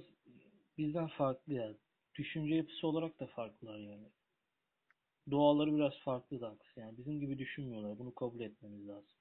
bizden 0.78 1.08
farklı 1.08 1.54
ya. 1.54 1.74
Düşünce 2.16 2.56
yapısı 2.56 2.88
olarak 2.88 3.20
da 3.20 3.26
farklılar 3.28 3.78
yani. 3.78 4.08
Doğaları 5.32 5.76
biraz 5.76 6.00
farklı 6.00 6.42
da 6.42 6.48
haklısın. 6.50 6.82
Yani 6.82 6.98
bizim 6.98 7.20
gibi 7.20 7.38
düşünmüyorlar. 7.38 8.00
Bunu 8.00 8.16
kabul 8.16 8.40
etmemiz 8.40 8.88
lazım. 8.88 9.18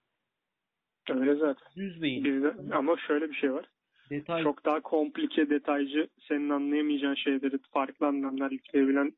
Öyle 1.10 1.34
zaten. 1.34 1.72
Düz 1.76 2.02
beyin. 2.02 2.24
Bizde, 2.24 2.74
ama 2.74 2.96
şöyle 2.96 3.30
bir 3.30 3.34
şey 3.34 3.52
var. 3.52 3.70
Detay 4.10 4.42
Çok 4.42 4.64
daha 4.64 4.80
komplike, 4.82 5.50
detaycı, 5.50 6.08
senin 6.28 6.50
anlayamayacağın 6.50 7.14
şeyleri 7.14 7.58
farklı 7.58 8.06
anlamlar 8.06 8.50
yükleyebilen 8.50 9.12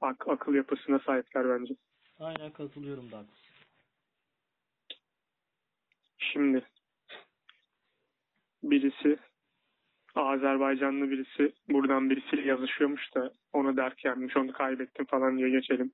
ak- 0.00 0.28
akıl 0.28 0.54
yapısına 0.54 0.98
sahipler 0.98 1.48
bence. 1.48 1.74
aynen 2.18 2.52
katılıyorum 2.52 3.12
da. 3.12 3.24
Şimdi 6.18 6.64
birisi 8.70 9.18
Azerbaycanlı 10.14 11.10
birisi 11.10 11.52
buradan 11.68 12.10
birisiyle 12.10 12.48
yazışıyormuş 12.48 13.14
da 13.14 13.32
ona 13.52 13.76
dert 13.76 13.98
gelmiş 13.98 14.36
onu 14.36 14.52
kaybettim 14.52 15.04
falan 15.04 15.38
diye 15.38 15.50
geçelim. 15.50 15.92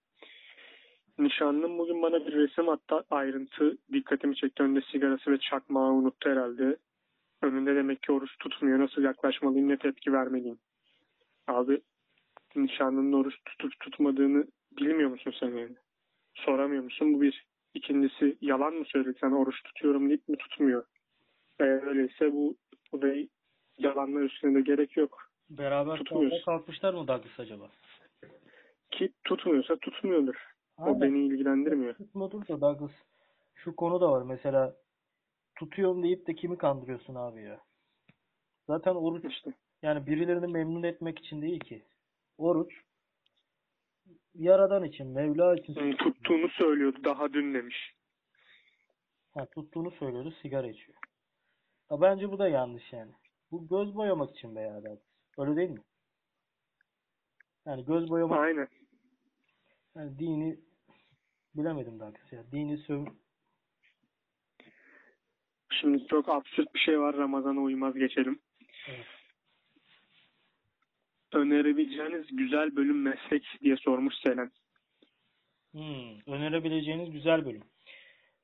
Nişanlım 1.18 1.78
bugün 1.78 2.02
bana 2.02 2.26
bir 2.26 2.32
resim 2.32 2.68
hatta 2.68 3.04
ayrıntı 3.10 3.78
dikkatimi 3.92 4.36
çekti. 4.36 4.62
Önünde 4.62 4.80
sigarası 4.92 5.30
ve 5.30 5.38
çakmağı 5.38 5.92
unuttu 5.92 6.30
herhalde. 6.30 6.76
Önünde 7.42 7.74
demek 7.74 8.02
ki 8.02 8.12
oruç 8.12 8.30
tutmuyor. 8.38 8.78
Nasıl 8.78 9.02
yaklaşmalıyım 9.02 9.68
ne 9.68 9.76
tepki 9.76 10.12
vermeliyim? 10.12 10.58
Abi 11.46 11.80
nişanlının 12.56 13.12
oruç 13.12 13.34
tutup 13.44 13.80
tutmadığını 13.80 14.44
bilmiyor 14.72 15.10
musun 15.10 15.34
sen 15.40 15.48
yani? 15.48 15.76
Soramıyor 16.34 16.84
musun? 16.84 17.14
Bu 17.14 17.20
bir. 17.20 17.50
İkincisi 17.74 18.38
yalan 18.40 18.74
mı 18.74 18.84
söyledi? 18.84 19.18
Sen 19.20 19.30
oruç 19.30 19.62
tutuyorum 19.62 20.08
deyip 20.08 20.28
mi 20.28 20.36
tutmuyor? 20.36 20.84
Eğer 21.60 21.82
öyleyse 21.86 22.32
bu, 22.32 22.56
da 23.02 23.08
yalanlar 23.78 24.20
üstüne 24.20 24.54
de 24.54 24.60
gerek 24.60 24.96
yok. 24.96 25.30
Beraber 25.50 25.96
Tutmuyoruz. 25.96 26.44
kalkmışlar 26.44 26.94
mı 26.94 27.08
Douglas 27.08 27.40
acaba? 27.40 27.70
Ki 28.90 29.12
tutmuyorsa 29.24 29.76
tutmuyordur. 29.76 30.34
O 30.78 30.82
Aynen. 30.84 31.00
beni 31.00 31.26
ilgilendirmiyor. 31.26 31.94
Tutmadır 31.94 32.48
da 32.48 32.60
Douglas. 32.60 32.92
Şu 33.54 33.76
konu 33.76 34.00
da 34.00 34.10
var 34.10 34.22
mesela. 34.22 34.76
Tutuyorum 35.58 36.02
deyip 36.02 36.26
de 36.26 36.34
kimi 36.34 36.58
kandırıyorsun 36.58 37.14
abi 37.14 37.42
ya? 37.42 37.60
Zaten 38.66 38.94
oruç 38.94 39.24
İşte. 39.24 39.52
Yani 39.82 40.06
birilerini 40.06 40.46
memnun 40.46 40.82
etmek 40.82 41.18
için 41.18 41.42
değil 41.42 41.60
ki. 41.60 41.82
Oruç 42.38 42.72
Yaradan 44.34 44.84
için, 44.84 45.06
Mevla 45.06 45.54
için 45.56 45.74
Hmm, 45.74 45.96
Tuttuğunu 45.96 46.48
söylüyordu 46.48 46.98
daha 47.04 47.32
dün 47.32 47.54
demiş. 47.54 47.94
ha, 49.34 49.46
tuttuğunu 49.46 49.90
söylüyordu, 49.90 50.34
sigara 50.42 50.66
içiyor. 50.66 50.98
Ha, 51.90 52.00
bence 52.00 52.30
bu 52.30 52.38
da 52.38 52.48
yanlış 52.48 52.92
yani. 52.92 53.12
Bu 53.50 53.68
göz 53.68 53.94
boyamak 53.94 54.30
için 54.30 54.56
be 54.56 54.60
ya. 54.60 54.82
Öyle 55.38 55.56
değil 55.56 55.70
mi? 55.70 55.82
Yani 57.66 57.84
göz 57.84 58.10
boyamak, 58.10 58.38
Aynen. 58.38 58.68
yani 59.96 60.18
dini 60.18 60.60
bilemedim 61.54 62.00
Douglas 62.00 62.32
ya. 62.32 62.52
Dini 62.52 62.78
söv 62.78 63.06
Şimdi 65.80 66.06
çok 66.06 66.28
absürt 66.28 66.74
bir 66.74 66.78
şey 66.78 67.00
var. 67.00 67.16
Ramazan'a 67.16 67.60
uymaz 67.60 67.94
geçelim. 67.94 68.40
Evet. 68.88 69.06
Önerebileceğiniz 71.32 72.36
güzel 72.36 72.76
bölüm 72.76 73.02
meslek 73.02 73.44
diye 73.60 73.76
sormuş 73.76 74.14
Selen. 74.22 74.50
Hmm, 75.72 76.34
önerebileceğiniz 76.34 77.10
güzel 77.10 77.44
bölüm. 77.44 77.62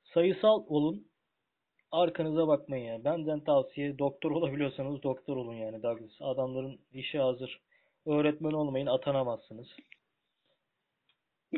Sayısal 0.03 0.63
olun. 0.67 1.07
Arkanıza 1.91 2.47
bakmayın 2.47 2.85
ya. 2.85 3.03
Benden 3.03 3.39
tavsiye 3.39 3.99
doktor 3.99 4.31
olabiliyorsanız 4.31 5.03
doktor 5.03 5.37
olun 5.37 5.53
yani 5.53 5.83
Douglas. 5.83 6.21
Adamların 6.21 6.79
işi 6.93 7.19
hazır. 7.19 7.59
Öğretmen 8.05 8.51
olmayın 8.51 8.87
atanamazsınız. 8.87 9.67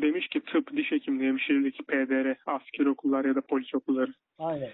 Demiş 0.01 0.27
ki 0.27 0.41
tıp, 0.41 0.77
diş 0.77 0.91
hekimliği, 0.91 1.29
hemşirelik, 1.29 1.87
PDR, 1.87 2.37
asker 2.45 2.85
okullar 2.85 3.25
ya 3.25 3.35
da 3.35 3.41
polis 3.41 3.75
okulları. 3.75 4.13
Aynen. 4.39 4.69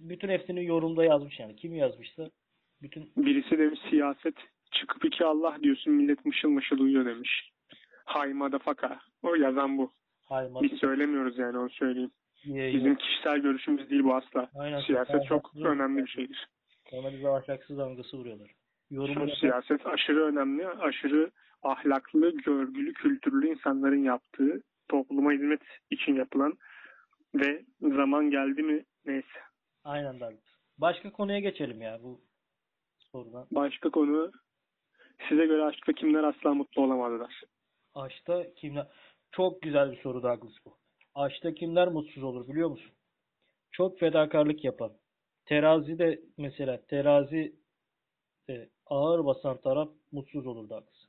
Bütün 0.00 0.28
hepsini 0.28 0.64
yorumda 0.64 1.04
yazmış 1.04 1.40
yani. 1.40 1.56
Kim 1.56 1.74
yazmışsa 1.74 2.30
bütün 2.82 3.12
Birisi 3.16 3.58
demiş 3.58 3.80
siyaset. 3.90 4.34
Çıkıp 4.70 5.04
iki 5.04 5.24
Allah 5.24 5.56
diyorsun 5.62 5.92
millet 5.92 6.24
mışıl 6.24 6.48
mışıl 6.48 6.78
uyuyor 6.78 7.06
demiş. 7.06 7.52
Haymada 8.04 8.58
faka. 8.58 8.98
O 9.22 9.34
yazan 9.34 9.78
bu. 9.78 9.92
haymat 10.24 10.62
Biz 10.62 10.72
söylemiyoruz 10.72 11.38
yani 11.38 11.58
onu 11.58 11.70
söyleyeyim. 11.70 12.10
Bizim 12.44 12.96
kişisel 12.96 13.38
görüşümüz 13.38 13.90
değil 13.90 14.04
bu 14.04 14.14
asla. 14.14 14.50
Aynen. 14.54 14.80
Siyaset 14.80 15.26
çok 15.26 15.56
önemli 15.56 16.02
bir 16.02 16.08
şeydir. 16.10 16.48
Ona 16.92 17.12
bize 17.12 17.28
ahlaksız 17.28 17.78
damgası 17.78 18.16
vuruyorlar. 18.16 18.50
Yorumu 18.90 19.30
siyaset 19.30 19.86
aşırı 19.86 20.24
önemli, 20.24 20.68
aşırı 20.68 21.30
ahlaklı, 21.62 22.30
görgülü, 22.30 22.92
kültürlü 22.92 23.48
insanların 23.48 24.04
yaptığı, 24.04 24.62
topluma 24.88 25.32
hizmet 25.32 25.60
için 25.90 26.14
yapılan 26.14 26.58
ve 27.34 27.64
zaman 27.80 28.30
geldi 28.30 28.62
mi 28.62 28.84
neyse. 29.06 29.38
Aynen 29.84 30.20
Douglas. 30.20 30.48
Başka 30.78 31.12
konuya 31.12 31.38
geçelim 31.38 31.82
ya 31.82 31.98
bu 32.02 32.20
sorudan. 32.98 33.46
Başka 33.50 33.90
konu 33.90 34.32
size 35.28 35.46
göre 35.46 35.62
aşkta 35.62 35.92
kimler 35.92 36.24
asla 36.24 36.54
mutlu 36.54 36.82
olamadılar? 36.82 37.42
Aşkta 37.94 38.54
kimler? 38.54 38.86
Çok 39.32 39.62
güzel 39.62 39.92
bir 39.92 39.96
soru 39.96 40.22
Douglas 40.22 40.54
bu. 40.64 40.76
Aşkta 41.18 41.54
kimler 41.54 41.88
mutsuz 41.88 42.22
olur 42.22 42.48
biliyor 42.48 42.70
musun? 42.70 42.92
Çok 43.70 43.98
fedakarlık 43.98 44.64
yapan. 44.64 44.92
Terazi 45.44 45.98
de 45.98 46.20
mesela 46.36 46.80
terazi 46.86 47.56
e, 48.48 48.68
ağır 48.86 49.24
basan 49.24 49.60
taraf 49.60 49.88
mutsuz 50.12 50.46
olur 50.46 50.68
Douglas. 50.68 51.04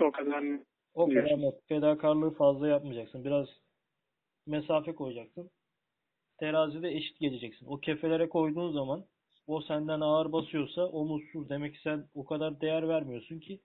O 0.00 0.12
kadar 0.12 0.44
O 0.94 1.08
kadar 1.08 1.40
net. 1.40 1.68
Fedakarlığı 1.68 2.30
fazla 2.30 2.68
yapmayacaksın. 2.68 3.24
Biraz 3.24 3.48
mesafe 4.46 4.94
koyacaksın. 4.94 5.50
Terazide 6.38 6.92
eşit 6.92 7.18
geleceksin. 7.18 7.66
O 7.66 7.80
kefelere 7.80 8.28
koyduğun 8.28 8.72
zaman 8.72 9.04
o 9.46 9.60
senden 9.60 10.00
ağır 10.00 10.32
basıyorsa 10.32 10.86
o 10.86 11.04
mutsuz. 11.04 11.48
Demek 11.48 11.74
ki 11.74 11.80
sen 11.82 12.08
o 12.14 12.24
kadar 12.24 12.60
değer 12.60 12.88
vermiyorsun 12.88 13.38
ki 13.40 13.60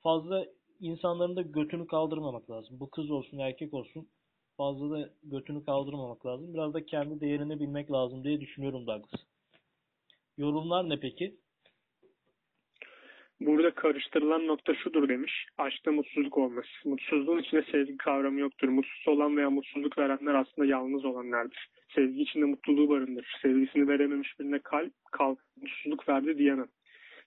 fazla 0.00 0.46
insanların 0.84 1.36
da 1.36 1.42
götünü 1.42 1.86
kaldırmamak 1.86 2.50
lazım. 2.50 2.80
Bu 2.80 2.90
kız 2.90 3.10
olsun 3.10 3.38
erkek 3.38 3.74
olsun 3.74 4.08
fazla 4.56 4.90
da 4.90 5.10
götünü 5.22 5.64
kaldırmamak 5.64 6.26
lazım. 6.26 6.54
Biraz 6.54 6.74
da 6.74 6.86
kendi 6.86 7.20
değerini 7.20 7.60
bilmek 7.60 7.92
lazım 7.92 8.24
diye 8.24 8.40
düşünüyorum 8.40 8.86
Douglas. 8.86 9.20
Yorumlar 10.38 10.88
ne 10.88 11.00
peki? 11.00 11.36
Burada 13.40 13.74
karıştırılan 13.74 14.46
nokta 14.46 14.74
şudur 14.74 15.08
demiş. 15.08 15.46
Aşkta 15.58 15.92
mutsuzluk 15.92 16.38
olması. 16.38 16.68
Mutsuzluğun 16.84 17.38
içinde 17.38 17.64
sevgi 17.72 17.96
kavramı 17.96 18.40
yoktur. 18.40 18.68
Mutsuz 18.68 19.08
olan 19.08 19.36
veya 19.36 19.50
mutsuzluk 19.50 19.98
verenler 19.98 20.34
aslında 20.34 20.68
yalnız 20.68 21.04
olanlardır. 21.04 21.68
Sevgi 21.94 22.22
içinde 22.22 22.44
mutluluğu 22.44 22.88
barındırır. 22.88 23.38
Sevgisini 23.42 23.88
verememiş 23.88 24.40
birine 24.40 24.58
kalp, 24.58 24.92
kalp 25.12 25.38
mutsuzluk 25.56 26.08
verdi 26.08 26.38
diyemem. 26.38 26.68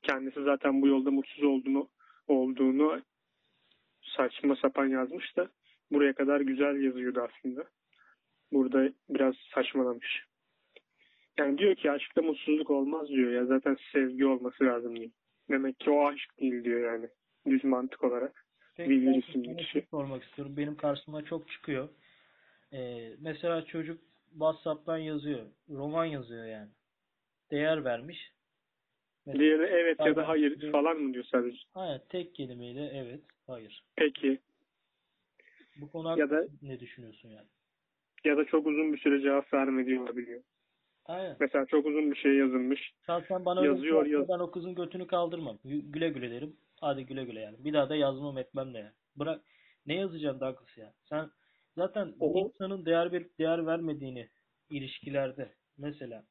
Kendisi 0.03 0.43
zaten 0.43 0.81
bu 0.81 0.87
yolda 0.87 1.11
mutsuz 1.11 1.43
olduğunu 1.43 1.89
olduğunu 2.27 3.01
saçma 4.17 4.55
sapan 4.55 4.85
yazmış 4.85 5.37
da 5.37 5.49
buraya 5.91 6.13
kadar 6.13 6.41
güzel 6.41 6.81
yazıyordu 6.81 7.27
aslında. 7.29 7.65
Burada 8.51 8.89
biraz 9.09 9.35
saçmalamış. 9.53 10.23
Yani 11.37 11.57
diyor 11.57 11.75
ki 11.75 11.91
aşkta 11.91 12.21
mutsuzluk 12.21 12.69
olmaz 12.69 13.07
diyor 13.07 13.31
ya 13.31 13.45
zaten 13.45 13.77
sevgi 13.93 14.25
olması 14.25 14.63
lazım 14.63 14.95
diyor. 14.95 15.11
Demek 15.49 15.79
ki 15.79 15.89
o 15.89 16.07
aşk 16.07 16.39
değil 16.39 16.63
diyor 16.63 16.93
yani. 16.93 17.07
Düz 17.47 17.63
mantık 17.63 18.03
olarak. 18.03 18.45
Peki, 18.75 18.89
ben 18.89 19.13
isimli 19.13 19.57
kişi. 19.57 19.71
şey 19.71 19.85
sormak 19.91 20.23
istiyorum. 20.23 20.57
Benim 20.57 20.75
karşıma 20.75 21.25
çok 21.25 21.49
çıkıyor. 21.49 21.89
Ee, 22.73 23.09
mesela 23.19 23.65
çocuk 23.65 24.01
WhatsApp'tan 24.31 24.97
yazıyor. 24.97 25.45
Roman 25.69 26.05
yazıyor 26.05 26.45
yani. 26.45 26.69
Değer 27.51 27.85
vermiş. 27.85 28.31
Mesela- 29.27 29.39
Diğeri 29.43 29.63
evet 29.63 29.99
ya 29.99 30.15
da 30.15 30.27
hayır 30.27 30.71
falan 30.71 30.97
mı 30.97 31.13
diyor 31.13 31.25
sadece? 31.31 31.57
Aynen 31.75 32.01
tek 32.09 32.35
kelimeyle 32.35 32.91
evet, 32.93 33.21
hayır. 33.47 33.83
Peki. 33.95 34.39
Bu 35.77 35.91
konu 35.91 36.19
Ya 36.19 36.29
da- 36.29 36.47
ne 36.61 36.79
düşünüyorsun 36.79 37.29
yani? 37.29 37.47
Ya 38.25 38.37
da 38.37 38.45
çok 38.45 38.67
uzun 38.67 38.93
bir 38.93 38.97
süre 38.97 39.21
cevap 39.21 39.53
vermediği 39.53 39.99
olabiliyor. 39.99 40.41
Aynen. 41.05 41.37
Mesela 41.39 41.65
çok 41.65 41.85
uzun 41.85 42.11
bir 42.11 42.15
şey 42.15 42.35
yazılmış. 42.35 42.93
Şahsen 43.05 43.45
bana 43.45 43.59
öyle 43.59 43.69
bir 43.71 43.75
Yazıyor, 43.75 44.05
yapsa 44.05 44.11
yaz- 44.19 44.29
ben 44.29 44.43
o 44.43 44.51
kızın 44.51 44.75
götünü 44.75 45.07
kaldırmam. 45.07 45.55
Gü- 45.65 45.91
Güle 45.91 46.09
güle 46.09 46.31
derim. 46.31 46.55
Hadi 46.81 47.05
güle 47.05 47.23
güle 47.25 47.39
yani. 47.39 47.55
Bir 47.65 47.73
daha 47.73 47.89
da 47.89 47.95
yazmam 47.95 48.37
etmem 48.37 48.73
de 48.73 48.77
yani. 48.77 48.91
Bırak 49.15 49.41
ne 49.85 49.95
yazacaksın 49.95 50.39
Douglas 50.41 50.77
ya? 50.77 50.93
Sen 51.09 51.29
zaten 51.77 52.13
O- 52.19 52.35
bir 52.35 52.39
insanın 52.41 52.85
değer 52.85 53.11
bir 53.13 53.25
değer 53.39 53.65
vermediğini 53.65 54.29
ilişkilerde 54.69 55.53
mesela 55.77 56.23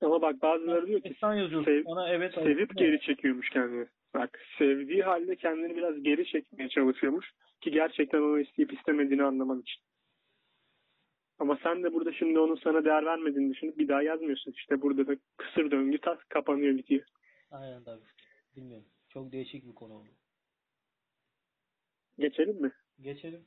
Ama 0.00 0.22
bak 0.22 0.42
bazıları 0.42 0.86
diyor 0.86 1.00
ki 1.02 1.14
sen 1.20 1.32
yazıyorsun 1.34 1.72
sev- 1.72 1.84
bana 1.84 2.08
evet 2.08 2.34
sevip 2.34 2.76
geri 2.76 3.00
çekiyormuş 3.00 3.50
kendini. 3.50 3.86
Bak 4.14 4.40
sevdiği 4.58 5.02
halde 5.02 5.36
kendini 5.36 5.76
biraz 5.76 6.02
geri 6.02 6.26
çekmeye 6.26 6.68
çalışıyormuş 6.68 7.32
ki 7.60 7.70
gerçekten 7.70 8.18
onu 8.18 8.40
isteyip 8.40 8.72
istemediğini 8.72 9.22
anlaman 9.22 9.60
için. 9.60 9.82
Ama 11.38 11.58
sen 11.62 11.82
de 11.82 11.92
burada 11.92 12.12
şimdi 12.12 12.38
onun 12.38 12.56
sana 12.56 12.84
değer 12.84 13.04
vermediğini 13.04 13.52
düşünüp 13.54 13.78
bir 13.78 13.88
daha 13.88 14.02
yazmıyorsun. 14.02 14.52
İşte 14.52 14.82
burada 14.82 15.06
da 15.06 15.16
kısır 15.36 15.70
döngü 15.70 15.98
tas 15.98 16.18
kapanıyor 16.28 16.76
bitiyor. 16.76 17.04
Aynen 17.50 17.86
Douglas. 17.86 18.08
Bilmiyorum. 18.56 18.86
Çok 19.08 19.32
değişik 19.32 19.66
bir 19.68 19.74
konu 19.74 19.94
oldu. 19.94 20.08
Geçelim 22.18 22.62
mi? 22.62 22.72
Geçelim. 23.00 23.44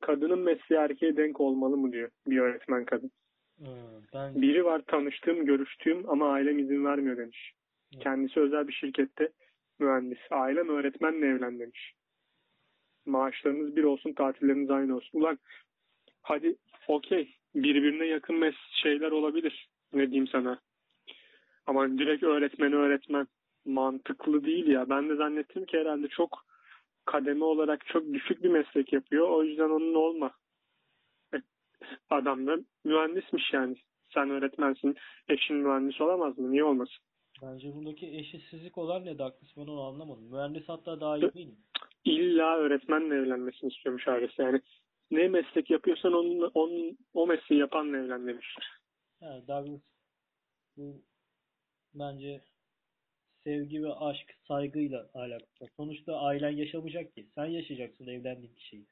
Kadının 0.00 0.38
mesleği 0.38 0.80
erkeğe 0.80 1.16
denk 1.16 1.40
olmalı 1.40 1.76
mı 1.76 1.92
diyor 1.92 2.10
bir 2.26 2.38
öğretmen 2.38 2.84
kadın. 2.84 3.10
Hmm, 3.58 3.66
ben 4.14 4.42
Biri 4.42 4.64
var 4.64 4.82
tanıştığım, 4.86 5.46
görüştüğüm 5.46 6.10
ama 6.10 6.32
ailem 6.32 6.58
izin 6.58 6.84
vermiyor 6.84 7.16
demiş. 7.16 7.52
Evet. 7.94 8.02
Kendisi 8.02 8.40
özel 8.40 8.68
bir 8.68 8.72
şirkette 8.72 9.32
mühendis. 9.78 10.18
Ailem 10.30 10.68
öğretmenle 10.68 11.26
evlen 11.26 11.58
demiş. 11.58 11.94
Maaşlarınız 13.06 13.76
bir 13.76 13.84
olsun, 13.84 14.12
tatilleriniz 14.12 14.70
aynı 14.70 14.96
olsun. 14.96 15.20
Ulan 15.20 15.38
hadi 16.22 16.56
okey 16.88 17.34
birbirine 17.54 18.06
yakın 18.06 18.36
mes 18.36 18.54
şeyler 18.82 19.10
olabilir. 19.10 19.68
Ne 19.92 20.06
diyeyim 20.06 20.28
sana. 20.28 20.60
Ama 21.66 21.98
direkt 21.98 22.22
öğretmen 22.22 22.72
öğretmen 22.72 23.26
mantıklı 23.64 24.44
değil 24.44 24.66
ya. 24.66 24.88
Ben 24.88 25.08
de 25.08 25.16
zannettim 25.16 25.64
ki 25.64 25.78
herhalde 25.78 26.08
çok 26.08 26.44
kademe 27.04 27.44
olarak 27.44 27.86
çok 27.86 28.12
düşük 28.12 28.42
bir 28.42 28.48
meslek 28.48 28.92
yapıyor. 28.92 29.28
O 29.28 29.44
yüzden 29.44 29.70
onun 29.70 29.94
olma. 29.94 30.30
Adam 32.10 32.46
da 32.46 32.56
mühendismiş 32.84 33.52
yani. 33.52 33.76
Sen 34.14 34.30
öğretmensin. 34.30 34.96
Eşin 35.28 35.56
mühendis 35.56 36.00
olamaz 36.00 36.38
mı? 36.38 36.52
Niye 36.52 36.64
olmasın? 36.64 37.04
bence 37.42 37.74
bundaki 37.74 38.06
eşitsizlik 38.06 38.78
olan 38.78 39.04
ne 39.04 39.18
Douglas 39.18 39.56
ben 39.56 39.62
onu 39.66 39.82
anlamadım. 39.82 40.24
Mühendis 40.24 40.68
hatta 40.68 41.00
daha 41.00 41.18
iyi 41.18 41.34
değil 41.34 41.46
mi? 41.46 41.56
İlla 42.04 42.56
öğretmenle 42.56 43.14
evlenmesini 43.14 43.70
istiyormuş 43.72 44.08
ailesi. 44.08 44.42
Yani 44.42 44.60
ne 45.10 45.28
meslek 45.28 45.70
yapıyorsan 45.70 46.12
onun, 46.12 46.50
onun 46.54 46.98
o 47.14 47.26
mesleği 47.26 47.60
yapanla 47.60 47.96
evlen 47.96 48.26
demişler. 48.26 48.68
Ha, 49.20 49.42
Douglas 49.48 49.80
bu 50.76 51.02
bence 51.94 52.40
sevgi 53.44 53.82
ve 53.82 53.94
aşk, 53.94 54.34
saygıyla 54.48 55.10
alakalı. 55.14 55.68
Sonuçta 55.76 56.20
ailen 56.20 56.50
yaşamayacak 56.50 57.14
ki. 57.14 57.26
Sen 57.34 57.46
yaşayacaksın 57.46 58.06
evlendiğin 58.06 58.54
kişiyi. 58.54 58.86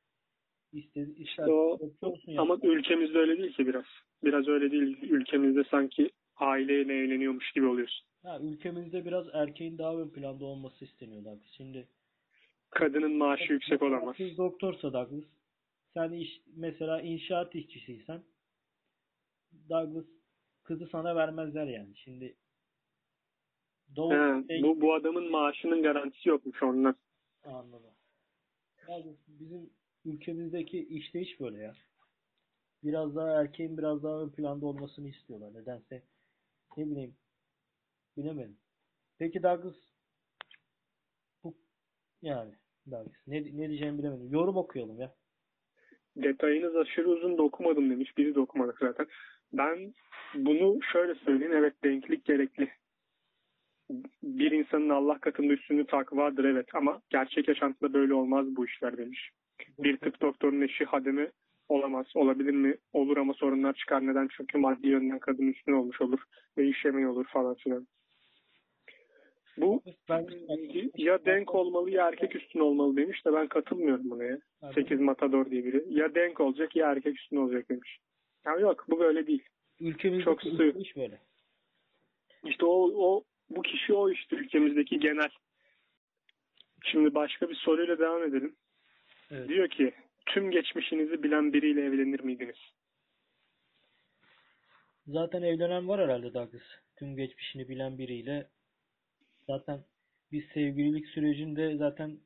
İster, 0.73 1.07
ister 1.07 1.47
O, 1.47 1.79
yapıyorsun 1.83 2.37
ama 2.37 2.55
yapma. 2.55 2.69
ülkemizde 2.71 3.19
öyle 3.19 3.39
değil 3.39 3.53
ki 3.53 3.67
biraz. 3.67 3.85
Biraz 4.25 4.49
öyle 4.49 4.71
değil. 4.71 5.03
Ülkemizde 5.03 5.65
sanki 5.71 6.11
aileyle 6.37 6.95
evleniyormuş 6.95 7.53
gibi 7.53 7.67
oluyorsun. 7.67 8.07
Ha, 8.23 8.39
ülkemizde 8.43 9.05
biraz 9.05 9.27
erkeğin 9.33 9.79
daha 9.79 9.97
ön 9.97 10.09
planda 10.09 10.45
olması 10.45 10.85
isteniyor 10.85 11.25
Douglas. 11.25 11.51
Şimdi 11.57 11.89
Kadının 12.71 13.13
maaşı 13.13 13.53
yüksek 13.53 13.83
olamaz. 13.83 14.17
Kız 14.17 14.39
doktorsa 14.39 14.93
Douglas. 14.93 15.25
Sen 15.95 16.13
iş, 16.13 16.41
mesela 16.57 17.01
inşaat 17.01 17.55
işçisiysen 17.55 18.23
Douglas 19.71 20.05
kızı 20.65 20.87
sana 20.87 21.17
vermezler 21.17 21.67
yani. 21.67 21.97
Şimdi 21.97 22.35
doğu 23.97 24.13
He, 24.13 24.45
şey- 24.49 24.63
bu, 24.63 24.81
bu 24.81 24.95
adamın 24.95 25.31
maaşının 25.31 25.83
garantisi 25.83 26.29
yokmuş 26.29 26.63
ondan. 26.63 26.97
Anladım. 27.45 27.95
Douglas 28.89 29.17
bizim 29.29 29.71
ülkemizdeki 30.05 30.79
işleyiş 30.79 31.41
böyle 31.41 31.59
ya. 31.59 31.75
Biraz 32.85 33.17
daha 33.17 33.41
erkeğin 33.41 33.79
biraz 33.79 34.03
daha 34.03 34.23
ön 34.23 34.31
planda 34.31 34.67
olmasını 34.67 35.09
istiyorlar. 35.09 35.55
Nedense 35.55 36.03
ne 36.77 36.91
bileyim 36.91 37.17
bilemedim. 38.17 38.57
Peki 39.19 39.43
Douglas 39.43 39.75
bu 41.45 41.55
yani 42.23 42.55
Douglas 42.91 43.27
ne, 43.27 43.37
ne 43.43 43.69
diyeceğimi 43.69 43.99
bilemedim. 43.99 44.33
Yorum 44.33 44.57
okuyalım 44.57 45.01
ya. 45.01 45.15
Detayınız 46.17 46.77
aşırı 46.77 47.09
uzun 47.09 47.39
da 47.39 47.43
okumadım 47.43 47.91
demiş. 47.91 48.19
Biri 48.19 48.35
de 48.35 48.41
okumadık 48.41 48.79
zaten. 48.79 49.07
Ben 49.53 49.95
bunu 50.35 50.83
şöyle 50.93 51.15
söyleyeyim. 51.15 51.53
Evet 51.57 51.85
denklik 51.85 52.25
gerekli. 52.25 52.71
Bir 54.23 54.51
insanın 54.51 54.89
Allah 54.89 55.19
katında 55.19 55.53
üstünlüğü 55.53 55.87
takı 55.87 56.17
vardır 56.17 56.45
evet 56.45 56.75
ama 56.75 57.03
gerçek 57.11 57.49
yaşantıda 57.49 57.93
böyle 57.93 58.15
olmaz 58.15 58.47
bu 58.57 58.67
işler 58.67 58.97
demiş. 58.97 59.31
Bir 59.79 59.97
tıp 59.97 60.21
doktorunun 60.21 60.61
eşi 60.61 60.85
hademe 60.85 61.31
olamaz. 61.69 62.07
Olabilir 62.15 62.53
mi? 62.53 62.77
Olur 62.93 63.17
ama 63.17 63.35
sorunlar 63.35 63.73
çıkar. 63.73 64.07
Neden? 64.07 64.29
Çünkü 64.37 64.59
maddi 64.59 64.89
yönden 64.89 65.19
kadın 65.19 65.47
üstün 65.47 65.73
olmuş 65.73 66.01
olur 66.01 66.21
ve 66.59 66.69
iş 66.69 66.85
yemeği 66.85 67.07
olur 67.07 67.27
falan 67.27 67.55
filan. 67.55 67.87
Bu 69.57 69.83
Ben, 70.09 70.27
ya 70.97 71.25
denk 71.25 71.55
olmalı 71.55 71.91
ya 71.91 72.09
erkek 72.09 72.37
üstün 72.37 72.61
olmalı 72.61 72.97
demiş 72.97 73.27
de 73.27 73.33
ben 73.33 73.47
katılmıyorum 73.47 74.11
buna 74.11 74.25
ya. 74.25 74.39
8 74.75 75.01
Matador 75.01 75.51
diye 75.51 75.65
biri. 75.65 75.85
Ya 75.89 76.15
denk 76.15 76.41
olacak 76.41 76.77
ya 76.77 76.91
erkek 76.91 77.21
üstün 77.21 77.37
olacak 77.37 77.69
demiş. 77.69 77.99
Ya 78.47 78.53
yok 78.53 78.85
bu 78.89 79.01
böyle 79.01 79.27
değil. 79.27 79.43
Ülkemizdeki 79.81 80.25
Çok 80.25 80.43
sığ. 80.43 80.75
iş 80.79 80.97
böyle. 80.97 81.19
İşte 82.45 82.67
o, 82.67 82.91
o 82.95 83.25
bu 83.51 83.63
kişi 83.63 83.95
o 83.95 84.11
işte 84.11 84.37
ülkemizdeki 84.37 85.01
genel. 85.01 85.31
Şimdi 86.85 87.15
başka 87.15 87.49
bir 87.49 87.55
soruyla 87.55 87.99
devam 87.99 88.23
edelim. 88.23 88.57
Evet. 89.33 89.49
Diyor 89.49 89.69
ki 89.69 89.93
tüm 90.27 90.51
geçmişinizi 90.51 91.23
bilen 91.23 91.53
biriyle 91.53 91.85
evlenir 91.85 92.21
miydiniz? 92.21 92.57
Zaten 95.07 95.43
evlenen 95.43 95.89
var 95.89 96.01
herhalde 96.01 96.35
Douglas. 96.35 96.63
Tüm 96.99 97.17
geçmişini 97.17 97.69
bilen 97.69 97.99
biriyle. 97.99 98.49
Zaten 99.47 99.85
bir 100.33 100.49
sevgililik 100.55 101.07
sürecinde 101.07 101.77
zaten 101.77 102.19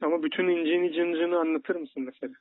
Ama 0.00 0.22
bütün 0.22 0.48
incini 0.48 0.92
cıncını 0.92 1.38
anlatır 1.38 1.76
mısın 1.76 2.02
mesela? 2.02 2.34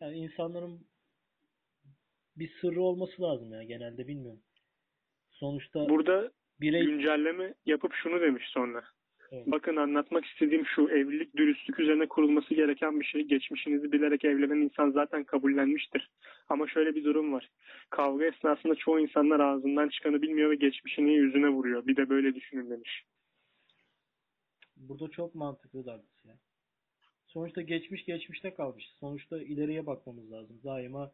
yani 0.00 0.16
insanların 0.16 0.86
bir 2.36 2.52
sırrı 2.60 2.82
olması 2.82 3.22
lazım 3.22 3.52
ya 3.52 3.62
genelde 3.62 4.08
bilmiyorum. 4.08 4.42
Sonuçta 5.30 5.88
Burada 5.88 6.32
birey 6.60 6.84
güncelleme 6.84 7.54
yapıp 7.66 7.92
şunu 7.94 8.20
demiş 8.20 8.44
sonra. 8.48 8.84
Evet. 9.32 9.46
Bakın 9.46 9.76
anlatmak 9.76 10.24
istediğim 10.24 10.66
şu 10.66 10.88
evlilik 10.88 11.36
dürüstlük 11.36 11.80
üzerine 11.80 12.06
kurulması 12.08 12.54
gereken 12.54 13.00
bir 13.00 13.04
şey. 13.04 13.22
Geçmişinizi 13.22 13.92
bilerek 13.92 14.24
evlenen 14.24 14.60
insan 14.60 14.90
zaten 14.90 15.24
kabullenmiştir. 15.24 16.10
Ama 16.48 16.68
şöyle 16.68 16.94
bir 16.94 17.04
durum 17.04 17.32
var. 17.32 17.50
Kavga 17.90 18.24
esnasında 18.24 18.74
çoğu 18.74 19.00
insanlar 19.00 19.40
ağzından 19.40 19.88
çıkanı 19.88 20.22
bilmiyor 20.22 20.50
ve 20.50 20.54
geçmişini 20.54 21.14
yüzüne 21.14 21.48
vuruyor. 21.48 21.86
Bir 21.86 21.96
de 21.96 22.08
böyle 22.08 22.34
düşünün 22.34 22.70
demiş. 22.70 23.04
burada 24.76 25.08
çok 25.10 25.34
mantıklı 25.34 25.86
Douglas 25.86 26.24
ya. 26.24 26.38
Sonuçta 27.26 27.62
geçmiş 27.62 28.04
geçmişte 28.04 28.54
kalmış. 28.54 28.84
Sonuçta 29.00 29.42
ileriye 29.42 29.86
bakmamız 29.86 30.32
lazım. 30.32 30.60
Daima 30.64 31.12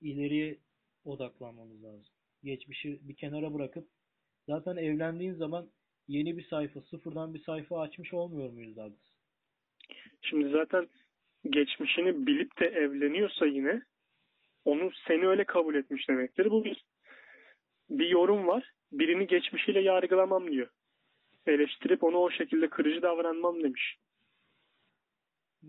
ileriye 0.00 0.58
odaklanmamız 1.04 1.84
lazım. 1.84 2.12
Geçmişi 2.44 3.00
bir 3.08 3.14
kenara 3.14 3.54
bırakıp 3.54 3.88
zaten 4.46 4.76
evlendiğin 4.76 5.34
zaman 5.34 5.70
yeni 6.08 6.36
bir 6.36 6.44
sayfa, 6.44 6.80
sıfırdan 6.80 7.34
bir 7.34 7.42
sayfa 7.42 7.80
açmış 7.80 8.14
olmuyor 8.14 8.50
muyuz 8.50 8.76
Douglas? 8.76 9.14
Şimdi 10.22 10.48
zaten 10.48 10.88
geçmişini 11.50 12.26
bilip 12.26 12.60
de 12.60 12.66
evleniyorsa 12.66 13.46
yine 13.46 13.82
onu 14.64 14.90
seni 15.08 15.26
öyle 15.26 15.44
kabul 15.44 15.74
etmiş 15.74 16.08
demektir. 16.08 16.50
Bu 16.50 16.64
bir, 16.64 16.84
bir 17.90 18.08
yorum 18.08 18.46
var. 18.46 18.70
Birini 18.92 19.26
geçmişiyle 19.26 19.80
yargılamam 19.80 20.50
diyor. 20.52 20.68
Eleştirip 21.46 22.04
onu 22.04 22.16
o 22.16 22.30
şekilde 22.30 22.68
kırıcı 22.68 23.02
davranmam 23.02 23.62
demiş. 23.62 23.96